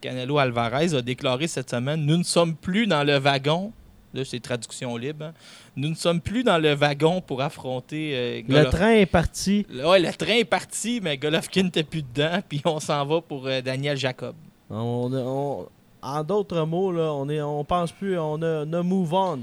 [0.00, 3.72] Canelo Alvarez, a déclaré cette semaine Nous ne sommes plus dans le wagon
[4.14, 5.26] Là, c'est traduction libre.
[5.26, 5.32] hein.
[5.76, 8.70] Nous ne sommes plus dans le wagon pour affronter euh, Le Golovkin.
[8.70, 9.66] train est parti.
[9.70, 13.46] Ouais, le train est parti, mais Golovkin n'était plus dedans, puis on s'en va pour
[13.46, 14.34] euh, Daniel Jacob.
[14.70, 15.68] On, on-
[16.00, 19.40] en d'autres mots, là, on est, on pense plus, on a, on a move on.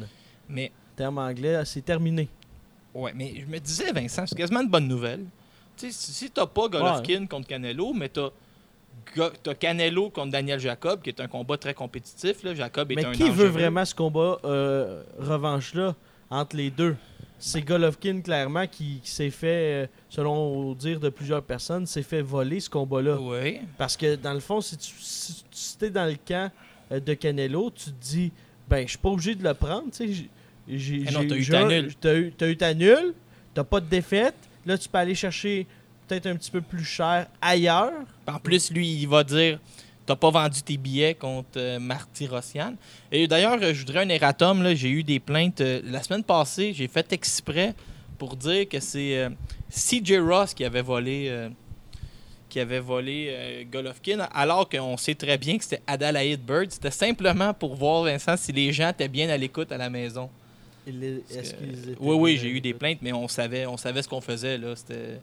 [0.49, 2.28] Mais, Terme anglais, c'est terminé.
[2.95, 5.25] ouais, mais je me disais, Vincent, c'est quasiment une bonne nouvelle.
[5.77, 8.29] Tu si, si t'as pas Golovkin contre Canelo, mais t'as
[9.43, 12.43] t'as Canelo contre Daniel Jacob, qui est un combat très compétitif.
[12.43, 12.53] Là.
[12.55, 15.95] Jacob est Mais un qui veut vraiment ce combat euh, revanche-là
[16.29, 16.95] entre les deux?
[17.38, 22.01] C'est Golovkin, clairement, qui, qui s'est fait, euh, selon le dire de plusieurs personnes, s'est
[22.01, 23.17] fait voler ce combat-là.
[23.19, 23.59] Oui.
[23.77, 26.49] Parce que, dans le fond, si tu si, tu es dans le camp
[26.91, 28.31] euh, de Canelo, tu te dis,
[28.69, 30.29] ben, je suis pas obligé de le prendre, tu
[30.67, 31.95] Eh t'as eu ta nulle.
[31.99, 33.13] T'as eu, t'as eu ta nulle,
[33.53, 34.35] t'as pas de défaite.
[34.65, 35.67] Là, tu peux aller chercher
[36.08, 37.93] peut-être un petit peu plus cher ailleurs.
[38.28, 39.60] En plus, lui, il va dire
[40.06, 42.75] T'as pas vendu tes billets contre euh, Marty Rossian.
[43.12, 44.75] Et d'ailleurs, je voudrais un erratum.
[44.75, 46.73] J'ai eu des plaintes euh, la semaine passée.
[46.73, 47.73] J'ai fait exprès
[48.19, 49.30] pour dire que c'est euh,
[49.71, 51.49] CJ Ross qui avait volé,
[52.47, 56.69] qui avait volé Golovkin, alors qu'on sait très bien que c'était Adalaide Bird.
[56.69, 60.30] C'était simplement pour voir, Vincent, si les gens étaient bien à l'écoute à la maison.
[61.31, 64.07] Est-ce qu'ils étaient- oui, oui, j'ai eu des plaintes, mais on savait, on savait ce
[64.07, 64.57] qu'on faisait.
[64.57, 64.75] là.
[64.75, 65.19] C'était.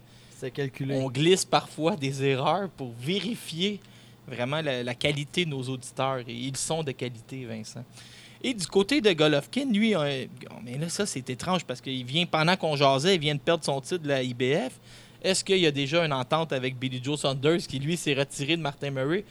[0.55, 0.96] Calculé.
[0.96, 3.79] on glisse parfois des erreurs pour vérifier
[4.27, 6.18] vraiment la, la qualité de nos auditeurs.
[6.27, 7.85] Et ils sont de qualité, Vincent.
[8.42, 10.27] Et du côté de Golovkin, lui, euh,
[10.64, 13.64] mais là, ça, c'est étrange parce qu'il vient, pendant qu'on jasait, il vient de perdre
[13.64, 14.72] son titre de la IBF.
[15.22, 18.57] Est-ce qu'il y a déjà une entente avec Billy Joe Saunders qui, lui, s'est retiré
[18.57, 19.25] de Martin Murray?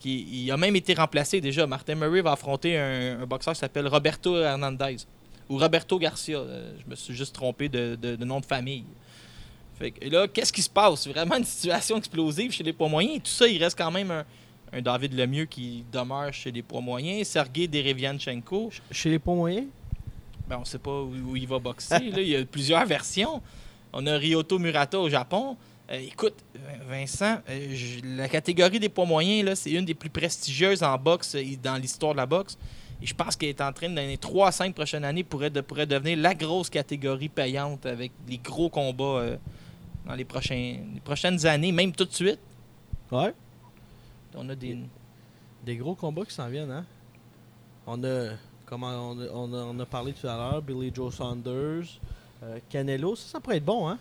[0.00, 1.64] Qui, il a même été remplacé déjà.
[1.68, 4.96] Martin Murray va affronter un, un boxeur qui s'appelle Roberto Hernandez.
[5.48, 6.38] Ou Roberto Garcia.
[6.38, 8.84] Euh, je me suis juste trompé de, de- de nom de famille.
[9.78, 11.06] Fait que, et là, qu'est-ce qui se passe?
[11.06, 13.16] Vraiment une situation explosive chez les poids moyens.
[13.16, 14.24] Et tout ça, il reste quand même un,
[14.72, 17.28] un David Lemieux qui demeure chez les poids moyens.
[17.28, 19.66] Sergei Derevianchenko, Chez les points moyens?
[20.48, 21.98] ben, on ne sait pas où, où il va boxer.
[22.10, 22.20] là.
[22.20, 23.42] Il y a plusieurs versions.
[23.92, 25.56] On a Ryoto Murata au Japon.
[25.90, 26.34] Euh, écoute,
[26.88, 30.96] Vincent, euh, je- la catégorie des poids moyens, là, c'est une des plus prestigieuses en
[30.98, 32.56] boxe euh, dans l'histoire de la boxe.
[33.02, 35.50] Et je pense qu'elle est en train, dans les 3 à 5 prochaines années, pourrait,
[35.50, 39.36] de- pourrait devenir la grosse catégorie payante avec les gros combats euh,
[40.06, 42.38] dans les, prochains, les prochaines années, même tout de suite.
[43.12, 43.34] Ouais.
[44.34, 44.78] On a des.
[45.64, 46.84] Des gros combats qui s'en viennent, hein?
[47.86, 48.30] On a,
[48.64, 51.84] comment on a, on a, on a parlé tout à l'heure, Billy Joe Saunders,
[52.42, 53.98] euh, Canelo, ça, ça pourrait être bon, hein?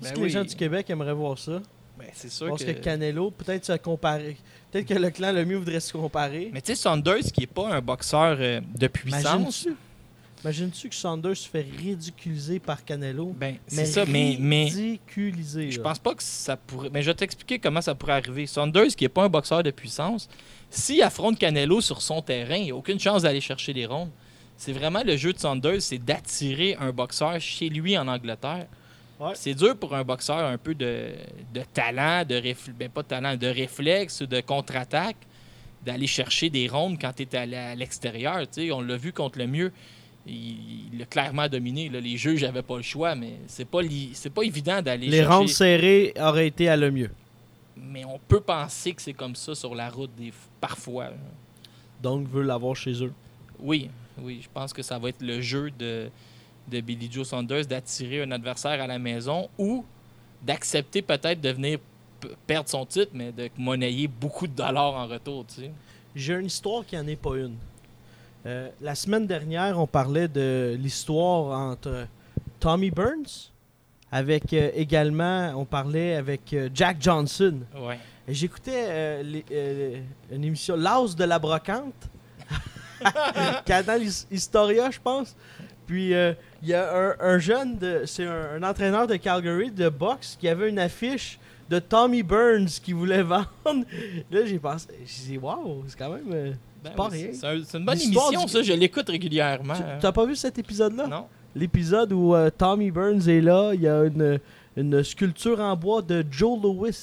[0.00, 0.24] Est-ce Ben que oui.
[0.26, 1.60] les gens du Québec aimeraient voir ça?
[1.98, 2.70] Ben, c'est sûr Parce que.
[2.72, 2.80] que...
[2.80, 4.36] Canelo, peut-être se comparer.
[4.74, 6.50] Peut-être que le clan le mieux voudrait se comparer.
[6.52, 9.68] Mais tu sais, Saunders, qui n'est pas un boxeur euh, de puissance.
[10.42, 10.88] Imagines-tu?
[10.88, 13.32] Que Saunders se fait ridiculiser par Canelo?
[13.36, 15.70] Ben, c'est ça, mais, mais ridiculisé.
[15.70, 16.90] je pense pas que ça pourrait.
[16.92, 18.48] Mais je vais t'expliquer comment ça pourrait arriver.
[18.48, 20.28] Saunders, qui n'est pas un boxeur de puissance,
[20.70, 24.10] s'il affronte Canelo sur son terrain, il n'y a aucune chance d'aller chercher les rondes.
[24.56, 28.66] C'est vraiment le jeu de Saunders, c'est d'attirer un boxeur chez lui en Angleterre.
[29.24, 29.32] Ouais.
[29.34, 31.10] C'est dur pour un boxeur un peu de,
[31.52, 35.16] de talent, de réfl- ben, pas de talent, de réflexe, de contre-attaque,
[35.84, 38.44] d'aller chercher des rondes quand tu es à l'extérieur.
[38.72, 39.72] On l'a vu contre le mieux.
[40.26, 41.88] Il l'a clairement dominé.
[41.90, 42.00] là.
[42.00, 45.24] Les juges n'avaient pas le choix, mais c'est pas, li- c'est pas évident d'aller Les
[45.24, 47.10] rounds serrés auraient été à le mieux.
[47.76, 51.10] Mais on peut penser que c'est comme ça sur la route des parfois.
[52.02, 53.12] Donc, veut l'avoir chez eux.
[53.58, 56.08] Oui, oui, je pense que ça va être le jeu de,
[56.68, 59.84] de Billy Joe Saunders d'attirer un adversaire à la maison ou
[60.42, 61.78] d'accepter peut-être de venir
[62.46, 65.44] perdre son titre, mais de monnayer beaucoup de dollars en retour.
[65.46, 65.70] Tu sais.
[66.14, 67.56] J'ai une histoire qui n'en est pas une.
[68.46, 72.06] Euh, la semaine dernière, on parlait de l'histoire entre
[72.60, 73.50] Tommy Burns,
[74.12, 77.58] avec euh, également, on parlait avec euh, Jack Johnson.
[77.76, 77.98] Ouais.
[78.28, 80.00] J'écoutais euh, euh,
[80.30, 82.08] une émission, L'As de la Brocante,
[83.66, 85.34] Canal His- Historia, je pense.
[85.86, 86.32] Puis euh,
[86.64, 90.36] il y a un, un jeune, de- c'est un, un entraîneur de Calgary de boxe
[90.40, 91.38] qui avait une affiche
[91.70, 93.44] de Tommy Burns qui voulait vendre.
[94.30, 96.30] Là, j'ai pensé, j'ai dit, waouh, c'est quand même.
[96.32, 97.32] euh, Ben pas oui, rien.
[97.32, 98.62] C'est un- c'est une bonne émission, du- ça.
[98.62, 99.74] Je l'écoute régulièrement.
[99.74, 101.06] tu- T'as pas vu cet épisode-là?
[101.06, 101.26] Non?
[101.54, 104.40] L'épisode où euh, Tommy Burns est là, il y a une,
[104.76, 106.96] une sculpture en bois de Joe Louis,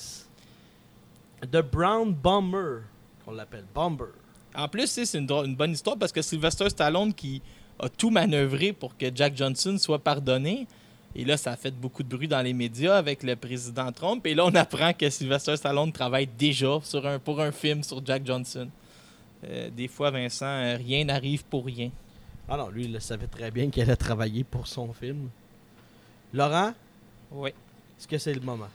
[1.50, 2.82] de Brown Bomber,
[3.26, 4.06] qu'on l'appelle Bomber.
[4.54, 7.42] En plus, c'est une, une bonne histoire parce que Sylvester Stallone qui
[7.82, 10.68] a tout manœuvré pour que Jack Johnson soit pardonné.
[11.14, 14.26] Et là, ça a fait beaucoup de bruit dans les médias avec le président Trump.
[14.26, 18.06] Et là, on apprend que Sylvester Stallone travaille déjà sur un, pour un film sur
[18.06, 18.70] Jack Johnson.
[19.44, 21.90] Euh, des fois, Vincent, euh, rien n'arrive pour rien.
[22.48, 25.30] Ah non, lui, il le savait très bien qu'elle a travaillé pour son film.
[26.34, 26.74] Laurent,
[27.32, 27.50] Oui.
[27.50, 28.70] est-ce que c'est le moment?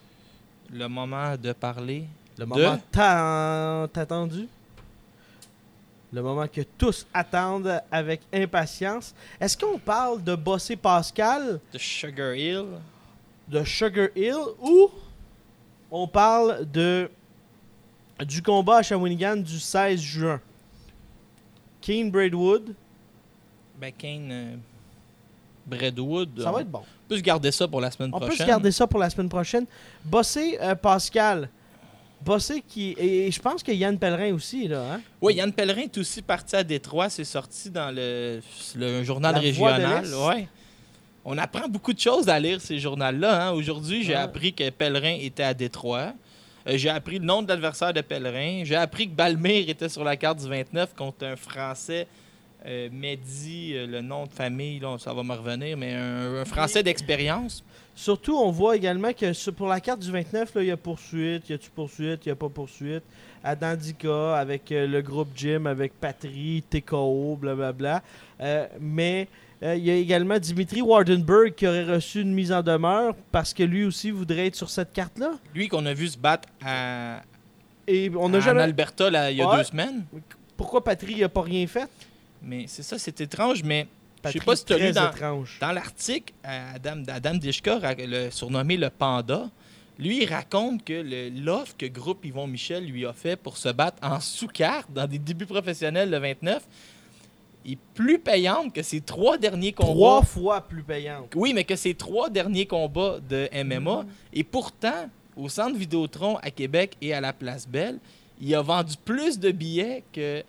[0.70, 2.04] Le moment de parler.
[2.38, 4.46] Le De- moment tant attendu?
[6.16, 9.14] Le moment que tous attendent avec impatience.
[9.38, 12.64] Est-ce qu'on parle de Bossé Pascal, De Sugar Hill.
[13.46, 14.88] de Sugar Hill, ou
[15.90, 17.10] on parle de
[18.24, 20.40] du combat à Shawinigan du 16 juin?
[21.82, 22.74] Kane Braidwood,
[23.78, 24.28] Ben, Kane.
[24.32, 24.56] euh,
[25.66, 26.30] Bradwood.
[26.40, 26.82] ça va on être bon.
[27.08, 28.46] peut se garder ça pour la semaine On peut prochaine.
[28.46, 29.66] se garder ça pour la semaine prochaine.
[30.02, 31.50] Bossé euh, Pascal.
[32.24, 32.94] Bossé qui.
[32.98, 34.94] Et, je pense que Yann Pellerin aussi, là.
[34.94, 35.00] Hein?
[35.20, 37.08] Oui, Yann Pellerin est aussi parti à Détroit.
[37.08, 38.40] C'est sorti dans le,
[38.74, 40.04] le journal La régional.
[40.14, 40.48] Ouais.
[41.24, 43.48] On apprend beaucoup de choses à lire ces journaux-là.
[43.48, 43.52] hein.
[43.52, 44.18] Aujourd'hui, j'ai Ouais.
[44.20, 46.12] appris que Pellerin était à Détroit.
[46.68, 48.62] Euh, j'ai appris le nom de l'adversaire de Pellerin.
[48.64, 52.06] J'ai appris que Balmire était sur la carte du 29 contre un Français.
[52.66, 56.44] Euh, Mehdi, euh, le nom de famille, là, ça va me revenir, mais un, un
[56.44, 57.62] Français d'expérience.
[57.94, 60.76] Surtout, on voit également que sur- pour la carte du 29, là, il y a
[60.76, 63.04] poursuite, il y a-tu poursuite, il n'y a pas poursuite.
[63.44, 68.02] Adam Dika avec euh, le groupe Jim, avec Patry, TKO, blablabla.
[68.40, 69.28] Euh, mais
[69.62, 73.54] euh, il y a également Dimitri Wardenberg qui aurait reçu une mise en demeure parce
[73.54, 75.30] que lui aussi voudrait être sur cette carte-là.
[75.54, 77.22] Lui qu'on a vu se battre à,
[77.86, 78.62] Et on en jamais.
[78.62, 79.58] Alberta là, il y a Ouais.
[79.58, 80.04] deux semaines.
[80.56, 81.88] Pourquoi Patry n'a pas rien fait?
[82.42, 83.86] Mais c'est ça, c'est étrange, mais
[84.24, 88.76] je sais pas si tu as lu dans, l'article, euh, Adam, Adam Dishka, le, surnommé
[88.76, 89.50] le Panda,
[89.98, 91.04] lui, il raconte que
[91.42, 95.18] l'offre que Groupe Yvon Michel lui a fait pour se battre en sous-carte dans des
[95.18, 96.62] débuts professionnels le 29
[97.64, 99.92] est plus payante que ses trois derniers combats.
[99.92, 101.32] Trois fois plus payante.
[101.34, 104.04] Oui, mais que ses trois derniers combats de MMA.
[104.34, 107.98] Et pourtant, au centre Vidéotron à Québec et à la Place Belle,
[108.40, 110.44] il a vendu plus de billets que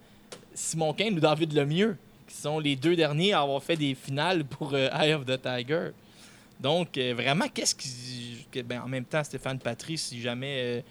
[0.57, 4.43] Simon Kane ou David Lemieux, qui sont les deux derniers à avoir fait des finales
[4.43, 5.89] pour euh, Eye of the Tiger.
[6.59, 8.45] Donc, euh, vraiment, qu'est-ce qui.
[8.63, 10.81] ben, en même temps, Stéphane Patry, si jamais euh,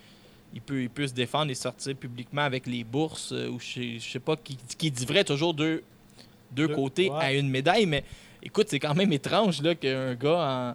[0.55, 3.99] il, peut, il peut se défendre et sortir publiquement avec les bourses, euh, ou je
[3.99, 5.83] je sais pas, qui, qui dit vrai toujours deux,
[6.53, 7.17] deux Deux, côtés ouais.
[7.25, 8.05] à une médaille, mais
[8.45, 10.75] écoute, c'est quand même étrange là, qu'un gars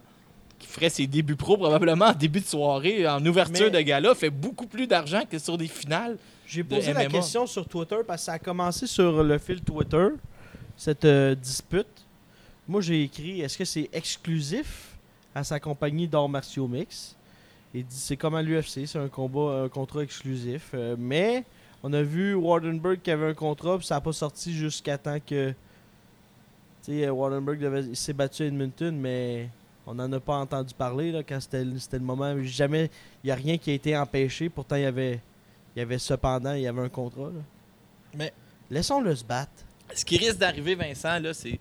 [0.58, 4.14] qui ferait ses débuts pro probablement en début de soirée, en ouverture Mais- de gala,
[4.14, 6.18] fait beaucoup plus d'argent que sur des finales.
[6.52, 7.08] J'ai posé la MMA.
[7.08, 10.08] question sur Twitter parce que ça a commencé sur le fil Twitter,
[10.76, 11.86] cette euh, dispute.
[12.68, 14.96] Moi, j'ai écrit est-ce que c'est exclusif
[15.34, 17.16] à sa compagnie d'arts martiaux mix?
[17.72, 20.70] Il dit c'est comme à l'UFC, c'est un combat, un contrat exclusif.
[20.74, 21.44] Euh, mais
[21.82, 25.18] on a vu Wardenberg qui avait un contrat, puis ça n'a pas sorti jusqu'à temps
[25.26, 25.54] que.
[26.84, 29.48] Tu sais, Wardenberg devait- il s'est battu à Edmonton, mais
[29.86, 32.34] on n'en a pas entendu parler là, quand c'était le c'était le moment.
[32.42, 32.90] Jamais,
[33.24, 34.48] il n'y a rien qui a été empêché.
[34.50, 35.20] Pourtant, il y avait,
[35.74, 37.24] il y avait cependant, il y avait un contrat.
[37.34, 37.40] là.
[38.14, 38.32] Mais-
[38.70, 39.50] Laissons-le se battre.
[39.94, 41.50] Ce qui risque d'arriver, Vincent, là, c'est.
[41.50, 41.58] Tu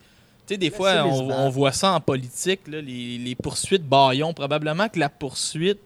[0.48, 4.34] sais, des fois, on, voit ça en politique, là, les, les poursuites baillons.
[4.34, 5.80] Probablement que la poursuite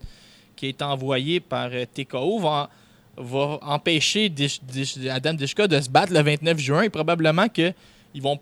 [0.55, 2.69] qui est envoyée par euh, TKO va,
[3.17, 7.73] va empêcher Dish- Dish- Adam Dishka de se battre le 29 juin et probablement qu'ils
[8.21, 8.39] vont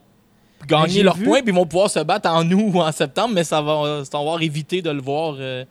[0.66, 3.34] gagner leurs vu- points puis ils vont pouvoir se battre en août ou en septembre,
[3.34, 5.64] mais ça va, ça va avoir évité de le voir euh,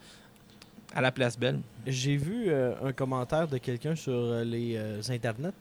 [0.93, 1.59] à la place belle.
[1.87, 5.51] J'ai vu euh, un commentaire de quelqu'un sur euh, les euh, internets,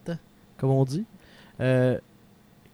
[0.58, 1.04] comme on dit,
[1.60, 1.98] euh,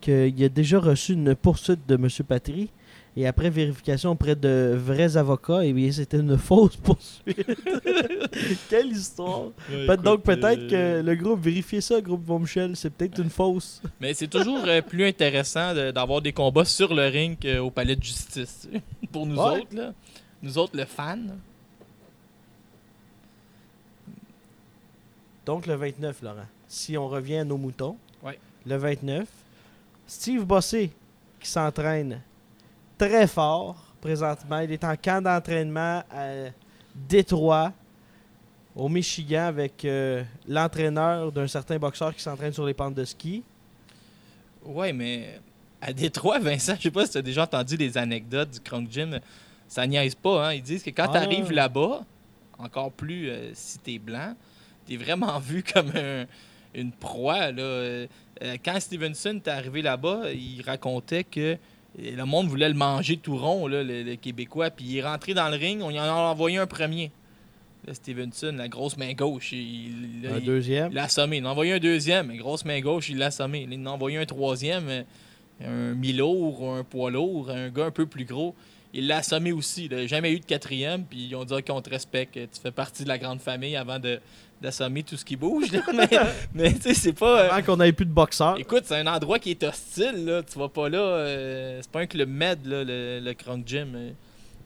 [0.01, 2.09] qu'il a déjà reçu une poursuite de M.
[2.27, 2.71] Patry.
[3.17, 7.25] Et après vérification auprès de vrais avocats, eh bien, c'était une fausse poursuite.
[8.69, 9.47] Quelle histoire!
[10.05, 13.83] Donc peut-être que le groupe, vérifiez ça, groupe Von Michel, c'est peut-être une fausse.
[14.01, 17.97] Mais c'est toujours euh, plus intéressant de- d'avoir des combats sur le ring qu'au palais
[17.97, 18.69] de justice.
[19.11, 19.61] Pour nous Ouais.
[19.63, 19.93] autres, là.
[20.43, 21.39] Nous autres, le fan.
[25.49, 26.45] Donc le 29, Laurent.
[26.67, 28.39] Si on revient à nos moutons, Ouais.
[28.67, 29.27] le 29,
[30.07, 30.91] Steve Bossé
[31.41, 32.21] qui s'entraîne
[32.99, 34.59] très fort présentement.
[34.59, 36.51] Il est en camp d'entraînement à
[36.95, 37.73] Détroit,
[38.77, 43.43] au Michigan, avec euh, l'entraîneur d'un certain boxeur qui s'entraîne sur les pentes de ski.
[44.67, 45.41] Ouais, mais
[45.81, 48.91] à Détroit, Vincent, je sais pas si tu as déjà entendu les anecdotes du Crunk
[48.91, 49.19] Gym.
[49.67, 50.53] Ça niaise pas, hein.
[50.53, 51.13] Ils disent que quand Ah.
[51.13, 52.05] tu arrives là-bas,
[52.59, 54.35] encore plus euh, si t'es blanc,
[54.89, 56.27] t'es vraiment vu comme un-
[56.75, 57.51] une proie.
[57.51, 57.63] Là.
[57.63, 58.07] Euh,
[58.43, 61.57] euh, quand Stevenson est arrivé là-bas, il racontait que euh,
[61.99, 64.71] le monde voulait le manger tout rond, là, le, le Québécois.
[64.71, 67.11] Puis il est rentré dans le ring, on y en a envoyé un premier.
[67.87, 70.91] Là, Stevenson, la grosse main gauche, il, là, un il- deuxième?
[70.93, 71.39] il l'a assommé.
[71.39, 73.67] Il en a envoyé un deuxième, grosse main gauche, il l'a assommé.
[73.71, 75.05] Il en a envoyé un troisième,
[75.65, 78.55] un mi-lourd ou un poids lourd, un gars un peu plus gros.
[78.95, 79.87] Il l'a assommé aussi.
[79.87, 82.71] Il n'a jamais eu de quatrième, puis ils ont dit qu'on te respecte, tu fais
[82.71, 84.21] partie de la grande famille avant de
[84.61, 85.71] d'assommer tout ce qui bouge.
[85.73, 85.81] là.
[85.95, 86.09] Mais,
[86.53, 87.43] mais tu sais, c'est pas.
[87.45, 88.59] euh, Avant qu'on n'ait plus de boxeurs.
[88.59, 90.43] Écoute, c'est un endroit qui est hostile, là.
[90.43, 90.99] Tu vas pas là.
[90.99, 93.93] euh, c'est pas un club med, là, le, le Crunk Gym.
[93.95, 94.11] euh.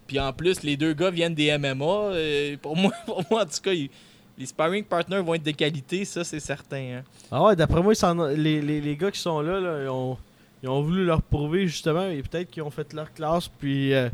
[0.07, 1.85] Puis en plus, les deux gars viennent des MMA.
[1.85, 3.91] euh, pour, moi, pour moi, en tout cas, ils,
[4.39, 6.77] les sparring partners vont être de qualité, ça c'est certain.
[7.01, 7.03] Hein.
[7.31, 7.93] Ah ouais, d'après moi,
[8.35, 10.17] les, les, les, gars qui sont là, là ils, ont,
[10.63, 14.09] ils, ont, voulu leur prouver justement, et peut-être qu'ils ont fait leur classe, puis euh,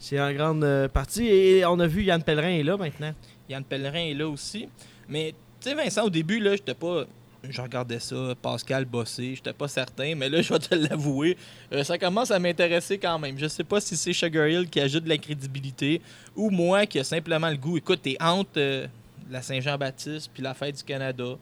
[0.00, 1.28] c'est en grande partie.
[1.28, 3.12] Et on a vu Yann Pellerin est là maintenant.
[3.48, 4.68] Yann Pellerin est là aussi.
[5.12, 7.04] Mais tu sais, Vincent, au début, là, j'étais pas
[7.48, 11.36] je regardais ça, Pascal bossé, j'étais pas certain, mais là, je vais te l'avouer,
[11.72, 13.38] euh, ça commence à m'intéresser quand même.
[13.38, 16.00] Je sais pas si c'est Sugar Hill qui ajoute de la crédibilité
[16.36, 17.76] ou moi qui a simplement le goût.
[17.76, 18.86] Écoute, t'es hante euh,
[19.30, 21.36] la Saint-Jean-Baptiste puis la fête du Canada.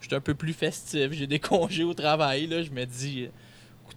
[0.00, 3.28] J'étais un peu plus festif, j'ai des congés au travail, là, je me dis...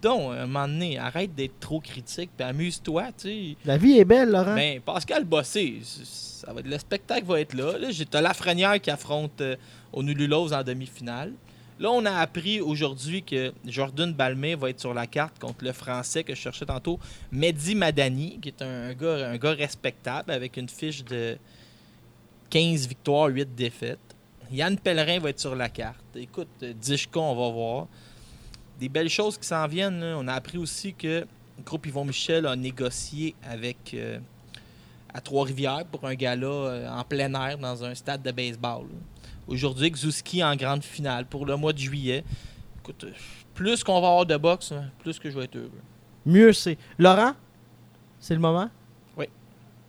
[0.04, 3.56] Écoutons, à un moment donné, arrête d'être trop critique, puis amuse-toi, tu sais.
[3.64, 4.54] La vie est belle, Laurent.
[4.54, 7.78] Ben, Pascal Bossé, ça va, le spectacle va être là.
[7.78, 9.56] là T'as Lafrenière qui affronte euh,
[9.94, 11.32] Onululose en demi-finale.
[11.80, 15.72] Là, on a appris aujourd'hui que Jordan Balmé va être sur la carte contre le
[15.72, 17.00] Français que je cherchais tantôt,
[17.32, 21.38] Mehdi Madani, qui est un gars, un gars respectable avec une fiche de
[22.50, 23.98] 15 victoires, 8 défaites.
[24.52, 26.04] Yann Pellerin va être sur la carte.
[26.14, 27.86] Écoute, Dishko, on va voir.
[28.78, 30.02] Des belles choses qui s'en viennent.
[30.02, 34.18] On a appris aussi que le groupe Yvon Michel a négocié avec euh,
[35.12, 38.86] à Trois-Rivières pour un gala euh, en plein air dans un stade de baseball.
[39.46, 42.24] Aujourd'hui, Xouski en grande finale pour le mois de juillet.
[42.80, 43.06] Écoute,
[43.54, 45.70] plus qu'on va avoir de boxe, hein, plus que je vais être heureux.
[46.26, 46.76] Mieux c'est.
[46.98, 47.34] Laurent,
[48.18, 48.68] c'est le moment?
[49.16, 49.26] Oui.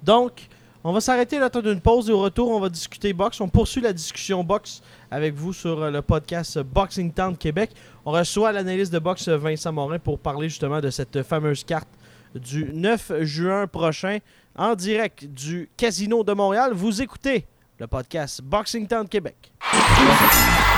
[0.04, 0.48] Donc,
[0.86, 3.42] on va s'arrêter là d'une pause et au retour, on va discuter boxe.
[3.42, 7.72] On poursuit la discussion boxe avec vous sur euh, le podcast Boxing Town Québec.
[8.06, 11.90] On reçoit l'analyste de boxe Vincent Morin pour parler justement de cette fameuse carte
[12.36, 14.20] du 9 juin prochain
[14.56, 16.74] en direct du Casino de Montréal.
[16.74, 17.48] Vous écoutez
[17.80, 19.54] le podcast Boxing Town Québec.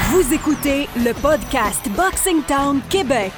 [0.10, 3.34] Vous écoutez le podcast Boxing Town Québec.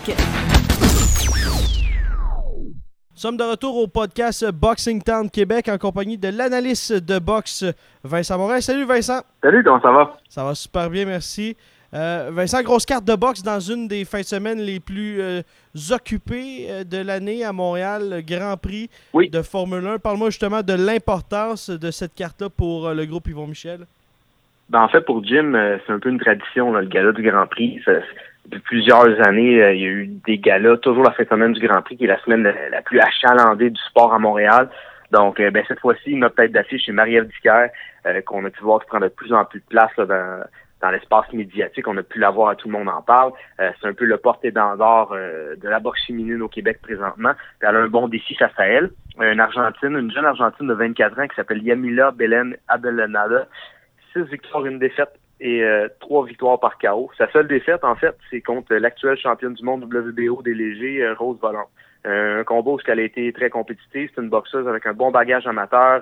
[3.19, 7.65] Nous sommes de retour au podcast Boxing Town Québec en compagnie de l'analyste de boxe
[8.01, 8.62] Vincent Morin.
[8.62, 9.19] Salut Vincent.
[9.43, 10.17] Salut, comment ça va?
[10.29, 11.58] Ça va super bien, merci.
[11.93, 15.41] Euh, Vincent, grosse carte de boxe dans une des fins de semaine les plus euh,
[15.91, 19.97] occupées euh, de l'année à Montréal, Grand Prix de Formule 1.
[19.97, 23.79] Parle-moi justement de l'importance de cette carte-là pour le groupe Yvon Michel.
[24.69, 25.51] Ben, en fait, pour Jim,
[25.86, 27.82] c'est un peu une tradition, le gala du Grand Prix.
[28.50, 31.66] Depuis plusieurs années, il y a eu des galas, toujours la fin de semaine du
[31.68, 34.70] Grand Prix, qui est la semaine la, plus achalandée du sport à Montréal.
[35.12, 37.30] Donc, ben, cette fois-ci, notre tête d'affiche, c'est Marie-Ève
[38.26, 40.44] qu'on a pu voir qui prend de plus en plus de place dans,
[40.82, 43.34] dans l'espace médiatique, on a pu l'avoir, tout le monde en parle.
[43.60, 47.34] Euh, c'est un peu le porte-étendard euh, de la boxe féminine au Québec présentement.
[47.62, 48.92] elle a un bon défi face à elle.
[49.20, 53.48] Une Argentine, une jeune Argentine de 24 ans qui s'appelle Yamila Belen Abelenada.
[54.14, 57.12] Six victoires, une défaite et euh, trois victoires par KO.
[57.17, 61.39] Sa seule défaite, en fait, c'est contre l'actuelle championne du monde WBO des légers, Rose
[61.41, 61.69] Volant.
[62.06, 64.10] un combat où elle a été très compétitive.
[64.13, 66.02] C'est une boxeuse avec un bon bagage amateur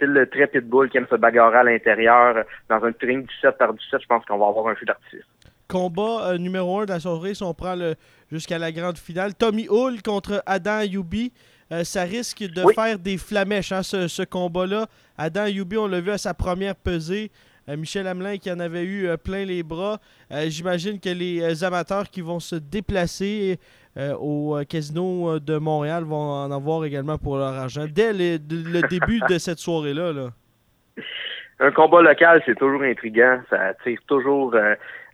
[0.00, 4.00] style très pitbull qui aime se bagarrer à l'intérieur dans un ring 17 par 17,
[4.02, 5.24] je pense qu'on va avoir un feu d'artiste.
[5.68, 7.94] Combat euh, numéro 1 de la soirée, si on prend le
[8.32, 9.34] jusqu'à la grande finale.
[9.34, 10.80] Tommy Hull contre Adam.
[11.72, 14.86] Euh, ça risque de faire des flamèches, hein, ce, combat-là.
[15.16, 17.30] Adam Ayoubi, on l'a vu à sa première pesée.
[17.70, 20.00] Euh, Michel Hamelin qui en avait eu plein les bras.
[20.48, 23.58] J'imagine que les amateurs qui vont se déplacer
[23.96, 28.12] euh, au euh, Casino euh, de Montréal vont en avoir également pour leur argent dès
[28.12, 28.38] le,
[28.88, 30.12] début de cette soirée-là.
[30.12, 30.28] Là.
[31.58, 33.40] Un combat local, c'est toujours intriguant.
[33.50, 34.54] Ça attire toujours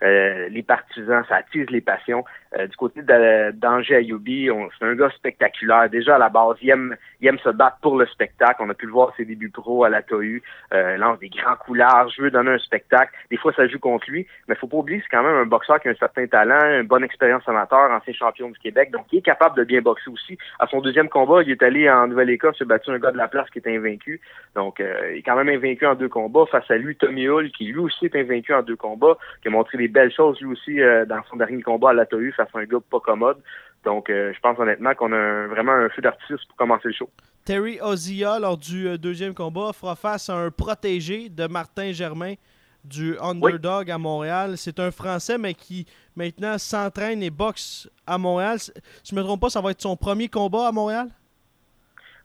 [0.03, 2.23] les partisans, ça attise les passions.
[2.59, 5.91] Euh, du côté d'Angers Ayoubi, c'est un gars spectaculaire.
[5.91, 8.57] Déjà à la base, il aime, il aime se battre pour le spectacle.
[8.61, 10.41] On a pu le voir ses débuts pro à la TOU.
[10.73, 13.13] Euh, lance des grands coulards, je veux donner un spectacle.
[13.31, 15.81] Des fois, ça joue contre lui, mais faut pas oublier, c'est quand même un boxeur
[15.81, 19.19] qui a un certain talent, une bonne expérience amateur, ancien champion du Québec, donc il
[19.19, 20.39] est capable de bien boxer aussi.
[20.59, 23.17] À son deuxième combat, il est allé en Nouvelle-Écosse, il a battu un gars de
[23.17, 24.21] la place qui est invaincu.
[24.55, 26.47] Donc, euh, il est quand même invaincu en deux combats.
[26.51, 29.51] Face à lui, Tommy Hull, qui lui aussi est invaincu en deux combats, qui a
[29.51, 32.46] montré des belles choses lui aussi euh, dans son dernier combat à la TOU face
[32.55, 33.39] à un gars pas commode.
[33.85, 37.09] Donc, euh, je pense honnêtement qu'on a vraiment un feu d'artiste pour commencer le show.
[37.45, 42.35] Terry Ozia, lors du euh, deuxième combat, fera face à un protégé de Martin Germain
[42.85, 44.55] du Underdog à Montréal.
[44.57, 48.59] C'est un Français, mais qui maintenant s'entraîne et boxe à Montréal.
[48.59, 48.73] Si
[49.11, 51.09] je ne me trompe pas, ça va être son premier combat à Montréal?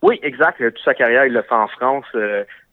[0.02, 0.58] Oui, exact.
[0.58, 2.06] Toute sa carrière, il l'a fait en France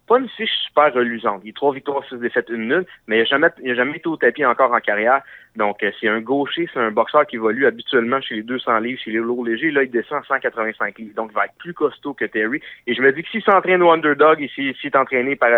[0.09, 1.43] pas une fiche super reluisante.
[1.45, 4.17] Il a trois victoires, six défaites, une nulle, mais il n'a jamais, jamais été au
[4.17, 5.21] tapis encore en carrière.
[5.57, 9.01] Donc, euh, c'est un gaucher, c'est un boxeur qui évolue habituellement chez les 200 livres,
[9.01, 9.71] chez les lourds légers.
[9.71, 11.15] Là, il descend à 185 livres.
[11.15, 12.61] Donc, il va être plus costaud que Terry.
[12.87, 15.51] Et je me dis que s'il s'entraîne au underdog et s'il est entraîné par,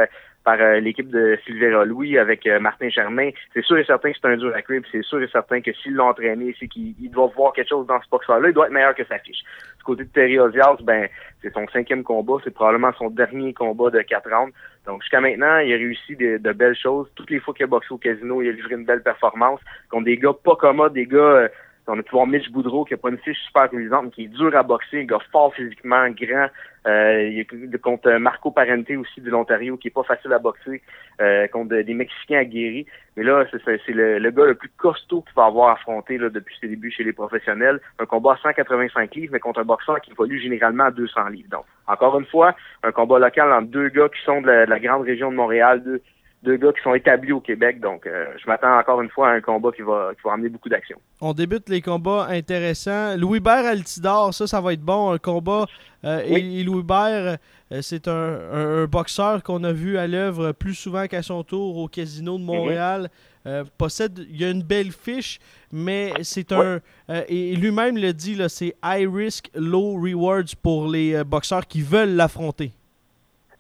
[0.45, 3.31] par l'équipe de Silvera Louis avec Martin Germain.
[3.53, 5.73] C'est sûr et certain que c'est un dur à cuire, c'est sûr et certain que
[5.73, 8.73] s'ils l'ont entraîné, c'est qu'il doit voir quelque chose dans ce boxeur-là, il doit être
[8.73, 9.43] meilleur que sa fiche.
[9.79, 11.09] Du côté de Terry Ozias, ben,
[11.43, 14.53] c'est son cinquième combat, c'est probablement son dernier combat de quatre rounds.
[14.87, 17.09] Donc jusqu'à maintenant, il a réussi de, belles choses.
[17.15, 19.61] Toutes les fois qu'il a boxé au casino, il a livré une belle performance
[19.91, 21.49] contre des gars pas commodes, des gars
[21.87, 24.25] on a pu voir Mitch Boudreau qui a pas une fiche super réalisante, mais qui
[24.25, 26.49] est dur à boxer, un gars fort physiquement, grand.
[26.87, 30.81] Euh, il est contre Marco Parente aussi de l'Ontario, qui est pas facile à boxer,
[31.21, 32.87] euh, contre des Mexicains aguerris.
[33.17, 36.69] Mais là, c'est le, gars le plus costaud qu'il va avoir affronté là, depuis ses
[36.69, 37.81] débuts chez les professionnels.
[37.99, 41.51] Un combat à 185 livres, mais contre un boxeur qui évolue généralement à 200 livres.
[41.51, 44.71] Donc, encore une fois, un combat local entre deux gars qui sont de la, de
[44.71, 46.01] la grande région de Montréal, deux,
[46.43, 47.81] deux gars qui sont établis au Québec.
[47.81, 50.49] Donc, euh, je m'attends encore une fois à un combat qui va, qui va amener
[50.49, 50.99] beaucoup d'action.
[51.21, 53.17] On débute les combats intéressants.
[53.17, 55.13] Louis Bert Altidor, ça, ça va être bon.
[55.13, 55.67] Un combat.
[56.05, 57.37] Euh, et, Louis Bert,
[57.73, 61.89] euh, c'est un, boxeur qu'on a vu à l'œuvre plus souvent qu'à son tour au
[61.89, 63.11] Casino de Montréal.
[63.77, 65.39] possède, il a une belle fiche,
[65.71, 66.81] mais c'est un.
[67.29, 72.73] et lui-même le dit, c'est high risk, low rewards pour les boxeurs qui veulent l'affronter.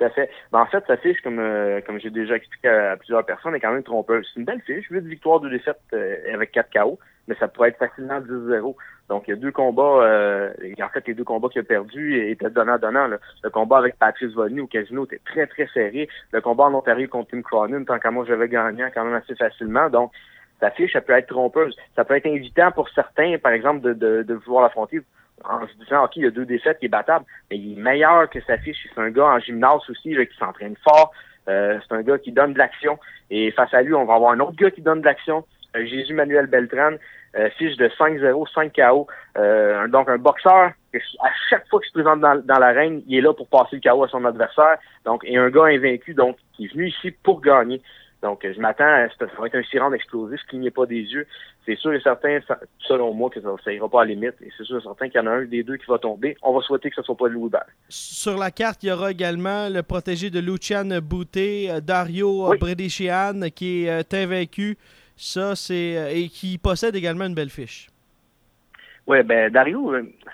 [0.00, 3.60] Ben, en fait, sa fiche, comme, euh, comme j'ai déjà expliqué à, plusieurs personnes, est
[3.60, 4.26] quand même trompeuse.
[4.32, 6.98] C'est une belle fiche, 8 victoires, 2 défaites euh, avec 4 KO,
[7.28, 8.74] mais ça pourrait être facilement 10-0.
[9.08, 12.30] Donc, il y a deux combats, euh, en fait, les deux combats qu'il a perdus
[12.30, 13.08] étaient donnant-donnant.
[13.08, 16.08] Le combat avec Patrice Volny au casino était très, très serré.
[16.32, 19.34] Le combat en Ontario contre Tim Cronin, tant qu'à moi, j'avais gagné quand même assez
[19.34, 19.90] facilement.
[19.90, 20.12] Donc,
[20.60, 21.76] sa fiche, ça peut être trompeuse.
[21.96, 25.00] Ça peut être invitant pour certains, par exemple, de, de, de vouloir l'affronter
[25.44, 27.80] en se disant, OK, il y a deux défaites, qui est battable, mais il est
[27.80, 28.86] meilleur que sa fiche.
[28.94, 31.12] C'est un gars en gymnase aussi qui s'entraîne fort.
[31.48, 32.98] Euh, c'est un gars qui donne de l'action.
[33.30, 35.44] Et face à lui, on va avoir un autre gars qui donne de l'action,
[35.76, 36.92] euh, Jésus-Manuel Beltran,
[37.36, 39.06] euh, fiche de 5-0, 5 KO.
[39.88, 43.32] donc un boxeur, à chaque fois qu'il se présente dans, dans l'arène, il est là
[43.32, 44.78] pour passer le KO à son adversaire.
[45.04, 47.80] Donc, et un gars invaincu, donc, qui est venu ici pour gagner.
[48.22, 51.26] Donc, je m'attends à ça va être un siren explosif, clignez pas des yeux.
[51.64, 52.40] C'est sûr et certain,
[52.80, 54.34] selon moi, que ça, ça ira pas à la limite.
[54.42, 56.36] Et c'est sûr et certain qu'il y en a un des deux qui va tomber.
[56.42, 57.64] On va souhaiter que ce soit pas Louis Bert.
[57.88, 62.86] Sur la carte, il y aura également le protégé de Lucian Bouté, euh, Dario oui.
[63.54, 64.76] qui est euh, invaincu.
[65.16, 65.96] Ça, c'est.
[65.96, 67.88] Euh, et qui possède également une belle fiche.
[69.06, 69.92] Oui, ben Dario,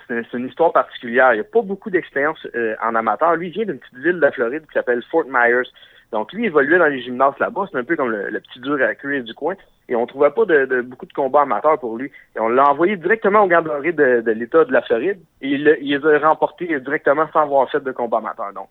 [0.09, 1.32] c'est une histoire particulière.
[1.32, 2.47] Il n'y a pas beaucoup d'expérience
[2.82, 3.34] en amateur.
[3.37, 5.70] Lui, il vient d'une petite ville de la Floride qui s'appelle Fort Myers.
[6.13, 7.67] Donc lui, évoluait dans les gymnases là-bas.
[7.71, 9.55] C'est un peu comme le, petit dur à cuire du coin.
[9.89, 12.11] Et on trouvait pas de, beaucoup de combats amateurs pour lui.
[12.37, 15.19] Et on l'a envoyé directement au garderie de, de l'État de la Floride.
[15.43, 18.53] Et il, les a remportés directement sans avoir fait de combat amateur.
[18.53, 18.69] Donc,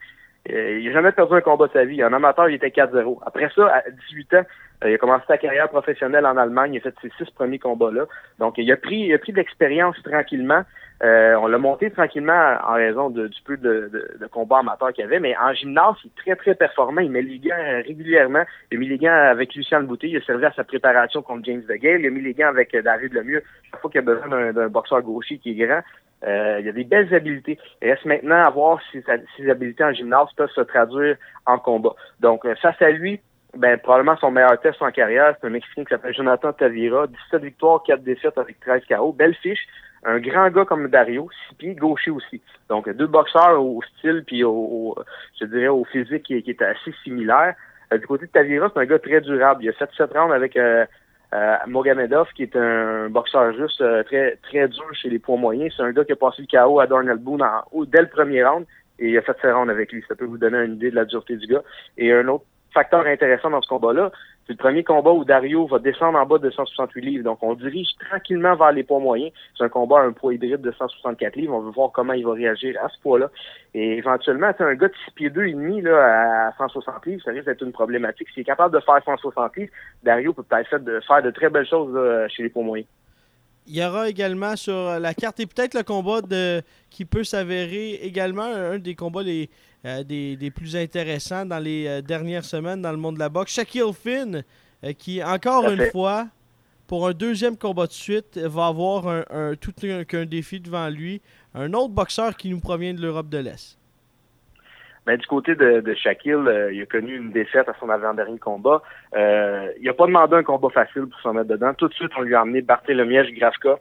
[0.51, 2.03] euh, il n'a jamais perdu un combat de sa vie.
[2.03, 3.19] En amateur, il était 4-0.
[3.25, 4.43] Après ça, à 18 ans,
[4.83, 6.73] il a commencé sa carrière professionnelle en Allemagne.
[6.73, 8.05] Il a fait ses six premiers combats-là.
[8.39, 10.63] Donc, il a pris, il a pris de l'expérience tranquillement.
[11.03, 14.93] Euh, on l'a monté tranquillement en raison de, du peu de, de, de combats amateurs
[14.93, 17.01] qu'il avait, mais en gymnase, il est très, très performant.
[17.01, 18.43] Il met les gants régulièrement.
[18.71, 20.09] Il a mis les gants avec Lucien Boutet.
[20.09, 22.01] Il a servi à sa préparation contre James DeGale.
[22.01, 23.43] Il a mis les gants avec David Lemieux.
[23.69, 25.81] Chaque fois qu'il a besoin d'un boxeur gaucher qui est grand,
[26.25, 27.59] euh, il a des belles habiletés.
[27.81, 29.03] Il reste maintenant à voir si
[29.37, 31.93] ses habiletés en gymnase peuvent se traduire en combat.
[32.21, 33.19] Donc, euh, face à lui,
[33.55, 37.07] ben, probablement son meilleur test en carrière, c'est un Mexicain qui s'appelle Jonathan Tavira.
[37.07, 39.13] 17 victoires, 4 défaites avec 13 KO.
[39.13, 39.67] Belle fiche
[40.05, 42.41] un grand gars comme Dario, six pieds, gaucher aussi.
[42.69, 44.95] Donc deux boxeurs au style puis au,
[45.39, 47.55] je dirais au physique qui, est assez similaire.
[47.91, 49.63] Euh, du côté de Tavira, c'est un gars très durable.
[49.63, 50.85] Il a fait sept rounds avec euh,
[51.33, 55.73] euh, Mogomedov, qui est un boxeur russe très très dur chez les poids moyens.
[55.75, 57.43] C'est un gars qui a passé le KO à Darnell Boone
[57.87, 58.65] dès le premier round
[58.99, 60.03] et il a fait ses rounds avec lui.
[60.07, 61.63] Ça peut vous donner une idée de la dureté du gars.
[61.97, 62.45] Et un autre
[62.75, 64.11] facteur intéressant dans ce combat-là,
[64.45, 67.23] c'est le premier combat où Dario va descendre en bas de 168 livres.
[67.23, 69.31] Donc, on dirige tranquillement vers les poids moyens.
[69.57, 71.55] C'est un combat à un poids hybride de 164 livres.
[71.55, 73.31] On veut voir comment il va réagir à ce poids-là.
[73.73, 77.31] Et éventuellement, un gars de 6 pieds 2 et demi là, à 160 livres, ça
[77.31, 78.27] risque d'être une problématique.
[78.33, 79.71] S'il est capable de faire 160 livres,
[80.03, 81.97] Dario peut peut-être faire de, faire de très belles choses
[82.29, 82.87] chez les poids moyens.
[83.67, 86.19] Il y aura également sur la carte et peut-être le combat
[86.91, 89.49] qui peut s'avérer également un des combats les,
[89.85, 93.53] euh, des, plus intéressants dans les euh, dernières semaines dans le monde de la boxe.
[93.53, 94.43] Shaquille Finn,
[94.83, 96.25] euh, qui, encore une fois,
[96.87, 101.21] pour un deuxième combat de suite, va avoir un, tout un, défi devant lui.
[101.53, 103.77] Un autre boxeur qui nous provient de l'Europe de l'Est.
[105.05, 108.81] Ben, du côté de, de Shaquille, il a connu une défaite à son avant-dernier combat.
[109.13, 111.75] il n'a pas demandé un combat facile pour s'en mettre dedans.
[111.75, 113.77] Tout de suite, on lui a amené Barthélemy Grafka,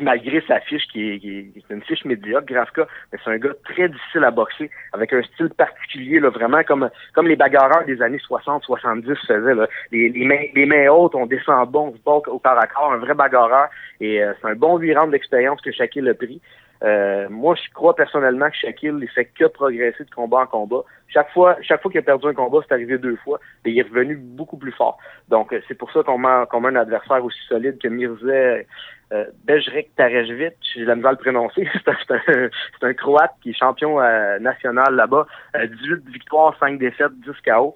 [0.00, 4.24] malgré sa fiche qui est, une fiche médiocre, Grafka, mais c'est un gars très difficile
[4.24, 9.14] à boxer, avec un style particulier, là, vraiment comme comme les bagarreurs des années 60-70
[9.26, 9.54] faisaient.
[9.54, 9.66] Là.
[9.90, 12.66] Les, les, mains, les mains hautes, on descend bon, on se bat au corps à
[12.66, 13.68] corps, un vrai bagarreur.
[14.00, 16.40] Et euh, c'est un bon virant d'expérience que Shaquille a pris.
[16.82, 20.82] Euh, moi, je crois personnellement que Shaquille ne fait que progresser de combat en combat.
[21.08, 23.78] Chaque fois, chaque fois qu'il a perdu un combat, c'est arrivé deux fois, et il
[23.78, 24.98] est revenu beaucoup plus fort.
[25.28, 28.64] Donc, euh, c'est pour ça qu'on met, qu'on un adversaire aussi solide que Mirza
[29.12, 31.68] euh, Bejrek Tarejvit, j'ai la misère à le prononcer.
[31.84, 32.48] c'est un,
[32.88, 35.26] un, Croate qui est champion euh, national là-bas.
[35.54, 37.74] 18 victoires, 5 défaites, 10 KO.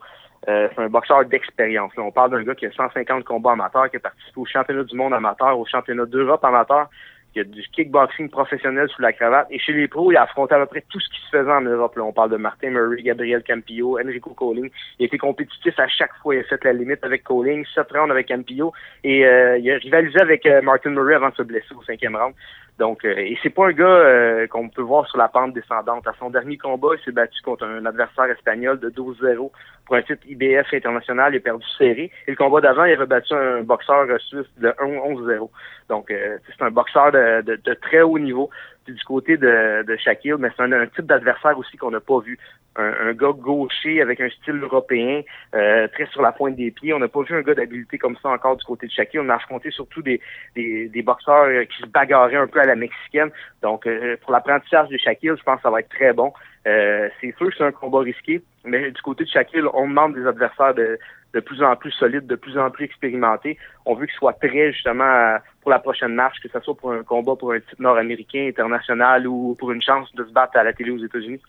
[0.48, 1.92] Euh, c'est un boxeur d'expérience.
[1.96, 4.96] On parle d'un gars qui a 150 combats amateurs, qui a participé au championnat du
[4.96, 6.88] monde amateur, au championnat d'Europe amateur,
[7.36, 9.46] qui a du kickboxing professionnel sous la cravate.
[9.50, 11.50] Et chez les pros, il a affronté à peu près tout ce qui se faisait
[11.50, 11.94] en Europe.
[11.96, 12.04] Là.
[12.04, 14.70] On parle de Martin Murray, Gabriel Campillo, Enrico Colling.
[14.98, 16.34] Il été compétitif à chaque fois.
[16.34, 18.72] Il a fait la limite avec Colling, 7 rounds avec Campillo.
[19.04, 22.16] Et euh, il a rivalisé avec euh, Martin Murray avant de se blesser au cinquième
[22.16, 22.34] round.
[22.78, 26.06] Donc, euh, et c'est pas un gars euh, qu'on peut voir sur la pente descendante.
[26.06, 29.50] À son dernier combat, il s'est battu contre un adversaire espagnol de 12-0
[29.86, 31.32] pour un titre IBF international.
[31.32, 32.10] Il a perdu serré.
[32.26, 35.48] Et le combat d'avant, il avait battu un boxeur suisse de 11-0.
[35.88, 38.50] Donc, euh, c'est un boxeur de, de, très haut niveau
[38.86, 42.38] du côté de, de Shaquille, mais c'est un, type d'adversaire aussi qu'on n'a pas vu.
[42.78, 45.22] Un, un, gars gaucher avec un style européen,
[45.54, 46.92] euh, très sur la pointe des pieds.
[46.92, 49.20] On n'a pas vu un gars d'habileté comme ça encore du côté de Shaquille.
[49.20, 50.20] On a affronté surtout des,
[50.54, 53.30] des, des boxeurs euh, qui se bagarraient un peu à la mexicaine.
[53.62, 56.32] Donc, euh, pour l'apprentissage de Shaquille, je pense que ça va être très bon.
[56.66, 60.14] Euh, c'est sûr que c'est un combat risqué, mais du côté de Shaquille, on demande
[60.14, 60.98] des adversaires de,
[61.34, 63.58] de plus en plus solides, de plus en plus expérimentés.
[63.84, 67.02] On veut qu'ils soient prêts justement pour la prochaine marche, que ce soit pour un
[67.02, 70.72] combat pour un titre nord-américain, international ou pour une chance de se battre à la
[70.72, 71.40] télé aux États-Unis.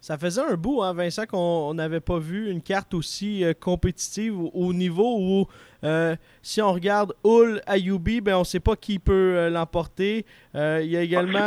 [0.00, 4.38] Ça faisait un bout, hein, Vincent, qu'on n'avait pas vu une carte aussi euh, compétitive
[4.38, 5.46] au, niveau où,
[5.82, 10.24] euh, si on regarde Hull Ayubi, ben, on ne sait pas qui peut euh, l'emporter.
[10.54, 11.40] il y a également.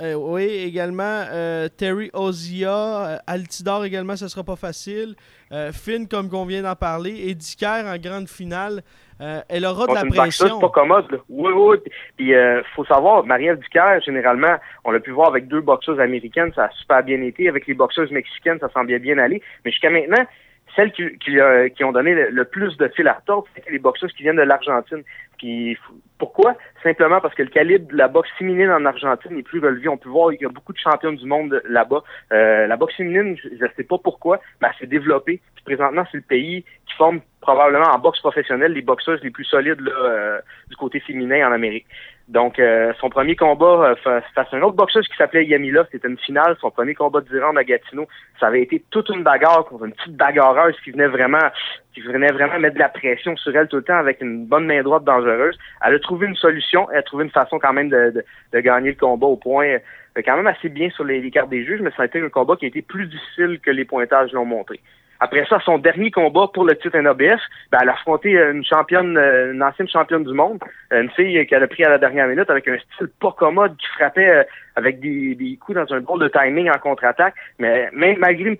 [0.00, 5.14] Euh, oui, également euh, Terry Ozia, euh, Altidor également, ce sera pas facile.
[5.72, 8.82] Finn, comme on vient d'en parler, Eddie Kerr en grande finale.
[9.18, 10.46] elle aura de la pression.
[10.46, 11.10] C'est pas commode.
[11.10, 11.18] Là.
[11.30, 11.78] Oui, oui.
[12.16, 16.52] Puis il faut savoir, Marielle Ducaire, généralement, on l'a pu voir avec deux boxeuses américaines,
[16.54, 17.48] ça a super bien été.
[17.48, 19.42] Avec les boxeuses mexicaines, ça semblait bien aller.
[19.64, 20.26] Mais jusqu'à maintenant,
[20.78, 24.22] celles qui, qui, ont donné le, plus de fil à retordre, c'est les boxeuses qui
[24.22, 25.02] viennent de l'Argentine.
[26.18, 26.54] Pourquoi?
[26.84, 29.88] Simplement parce que le calibre de la boxe féminine en Argentine est plus relevé.
[29.88, 32.04] On peut voir qu'il y a beaucoup de champions du monde là-bas.
[32.32, 35.40] Euh, la boxe féminine, je ne sais pas pourquoi, mais elle s'est développée.
[35.64, 39.80] présentement, c'est le pays qui forme probablement en boxe professionnelle les boxeuses les plus solides
[39.80, 41.86] euh, du côté féminin en Amérique.
[42.28, 46.08] Donc, euh, son premier combat euh, face à un autre boxeuse qui s'appelait Yamila, c'était
[46.08, 46.56] une finale.
[46.60, 47.64] Son premier combat de rounds à
[48.38, 51.48] ça avait été toute une bagarre contre une petite bagarreuse qui venait vraiment,
[51.94, 54.66] qui venait vraiment mettre de la pression sur elle tout le temps avec une bonne
[54.66, 55.58] main droite dangereuse.
[55.82, 58.22] Elle a trouvé une solution, elle a trouvé une façon quand même de,
[58.52, 59.78] de, gagner le combat au point euh,
[60.16, 62.28] quand même assez bien sur les, les, cartes des juges, mais ça a été un
[62.28, 64.80] combat qui a été plus difficile que les pointages l'ont montré.
[65.20, 67.40] Après ça, son dernier combat pour le titre NABF,
[67.72, 70.58] ben, elle a affronté une championne, euh, une ancienne championne du monde,
[70.92, 73.86] une fille qu'elle a pris à la dernière minute avec un style pas commode qui
[73.88, 74.44] frappait euh,
[74.76, 77.34] avec des, des coups dans un drôle de timing en contre-attaque.
[77.58, 78.56] Mais même malgré une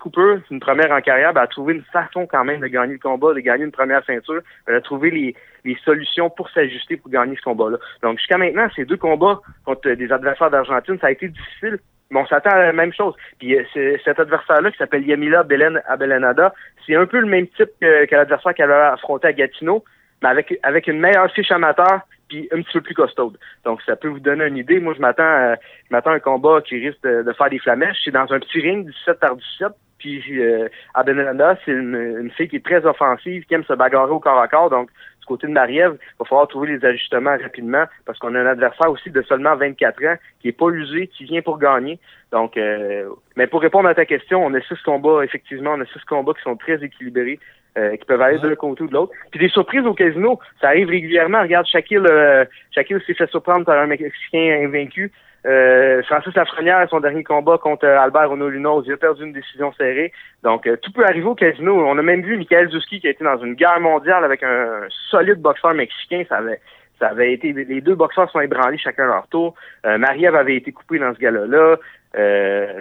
[0.51, 2.99] une première en carrière, ben, elle a trouvé une façon quand même de gagner le
[2.99, 4.41] combat, de gagner une première ceinture.
[4.67, 7.77] Elle a trouvé les, les solutions pour s'ajuster pour gagner ce combat-là.
[8.01, 11.79] Donc jusqu'à maintenant, ces deux combats contre des adversaires d'Argentine, ça a été difficile,
[12.09, 13.15] mais on s'attend à la même chose.
[13.37, 16.53] Puis euh, cet adversaire-là qui s'appelle Yamila Belen Abelenada,
[16.85, 19.83] c'est un peu le même type que, que l'adversaire qu'elle a affronté à Gatineau,
[20.21, 23.37] mais avec, avec une meilleure fiche amateur puis un petit peu plus costaude.
[23.65, 24.79] Donc ça peut vous donner une idée.
[24.79, 27.97] Moi, je m'attends à, je m'attends à un combat qui risque de, faire des flamèches.
[28.05, 29.67] C'est dans un petit ring 17 par 17.
[29.97, 34.11] Puis euh, Abelenada, c'est une, une, fille qui est très offensive, qui aime se bagarrer
[34.11, 34.69] au corps à corps.
[34.69, 34.89] Donc
[35.29, 38.91] côté de Mariev, il va falloir trouver les ajustements rapidement parce qu'on a un adversaire
[38.91, 41.99] aussi de seulement 24 ans qui est pas usé, qui vient pour gagner.
[42.31, 43.07] Donc, euh,
[43.37, 46.33] mais pour répondre à ta question, on a six combats, effectivement, on a six combats
[46.33, 47.39] qui sont très équilibrés.
[47.77, 49.13] Euh, qui peuvent aller d'un côté ou de l'autre.
[49.29, 51.43] Puis des surprises au casino, ça arrive régulièrement.
[51.43, 55.11] Regarde, Shaquille, euh, Shaquille s'est fait surprendre par un Mexicain invaincu.
[55.45, 59.71] Euh, Francis Lafrenière, son dernier combat contre euh, Albert Honolunos, il a perdu une décision
[59.73, 60.11] serrée.
[60.43, 61.87] Donc, euh, tout peut arriver au casino.
[61.87, 64.81] On a même vu Michael Zuski qui a été dans une guerre mondiale avec un
[65.09, 66.23] solide boxeur mexicain.
[66.27, 66.59] Ça avait,
[66.99, 69.55] ça avait été, les deux boxeurs sont ébranlés chacun leur tour.
[69.85, 71.77] Euh, Marie-Ève avait été coupée dans ce gala-là.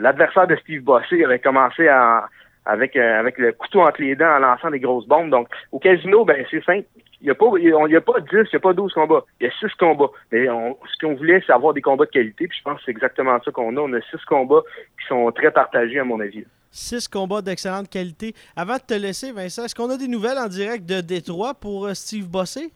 [0.00, 2.28] L'adversaire de Steve Bossé avait commencé à,
[2.66, 5.30] avec, avec le couteau entre les dents en lançant des grosses bombes.
[5.30, 6.86] Donc, au casino, ben, c'est simple.
[7.20, 9.24] Il n'y a, a pas 10, il n'y a pas 12 combats.
[9.40, 10.10] Il y a 6 combats.
[10.30, 12.46] Mais ce qu'on voulait, c'est avoir des combats de qualité.
[12.46, 13.80] Puis je pense que c'est exactement ça qu'on a.
[13.80, 14.62] On a 6 combats
[15.00, 16.44] qui sont très partagés, à mon avis.
[16.70, 18.34] 6 combats d'excellente qualité.
[18.54, 21.86] Avant de te laisser, Vincent, est-ce qu'on a des nouvelles en direct de Détroit pour
[21.86, 22.70] euh, Steve Bossé?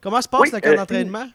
[0.00, 1.26] Comment se passe le camp euh, d'entraînement?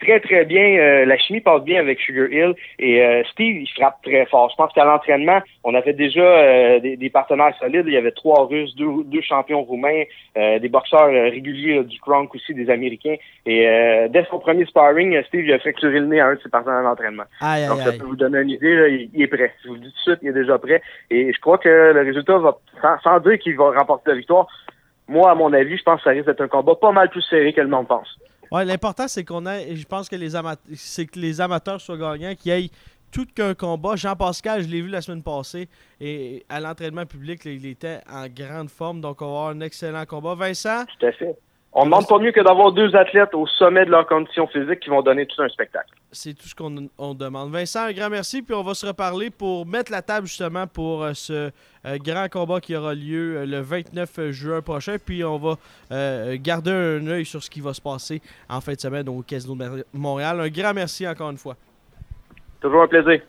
[0.00, 0.78] Très, très bien.
[0.78, 2.54] Euh, la chimie passe bien avec Sugar Hill.
[2.78, 4.50] Et euh, Steve, il frappe très fort.
[4.50, 7.84] Je pense qu'à l'entraînement, on avait déjà euh, des, partenaires solides.
[7.86, 12.54] Il y avait trois Russes, deux, deux champions roumains, des boxeurs réguliers du Kronk aussi,
[12.54, 13.16] des Américains.
[13.46, 13.66] Et
[14.10, 16.82] dès son premier sparring, Steve il a fracturé le nez à un de ses partenaires
[16.82, 17.24] d'entraînement.
[17.40, 19.08] Donc, ça peut vous donner une idée.
[19.12, 19.52] il, est prêt.
[19.62, 20.82] Je vous le dis tout de suite, il est déjà prêt.
[21.10, 24.46] Et je crois que le résultat va, sans, sans dire qu'il va remporter la victoire,
[25.08, 27.22] moi, à mon avis, je pense que ça risque d'être un combat pas mal plus
[27.22, 28.08] serré que le monde pense.
[28.52, 31.96] Ouais, l'important, c'est qu'on ait, je pense que les, amateurs, c'est que les amateurs soient
[31.96, 32.70] gagnants, qu'il y
[33.10, 33.96] tout qu'un combat.
[33.96, 35.68] Jean-Pascal, je l'ai vu la semaine passée,
[36.00, 40.04] et à l'entraînement public, il était en grande forme, donc on va avoir un excellent
[40.04, 40.34] combat.
[40.34, 40.84] Vincent?
[40.98, 41.36] Tout à fait.
[41.78, 44.80] On ne demande pas mieux que d'avoir deux athlètes au sommet de leur condition physique
[44.80, 45.90] qui vont donner tout un spectacle.
[46.10, 47.52] C'est tout ce qu'on demande.
[47.52, 51.04] Vincent, un grand merci, puis on va se reparler pour mettre la table justement pour
[51.04, 51.50] euh, ce
[51.84, 55.56] euh, grand combat qui aura lieu euh, le 29 juin prochain, puis on va
[56.38, 59.54] garder un œil sur ce qui va se passer en fin de semaine au Casino
[59.54, 60.40] de Montréal.
[60.40, 61.56] Un grand merci encore une fois.
[62.58, 63.20] Toujours un plaisir.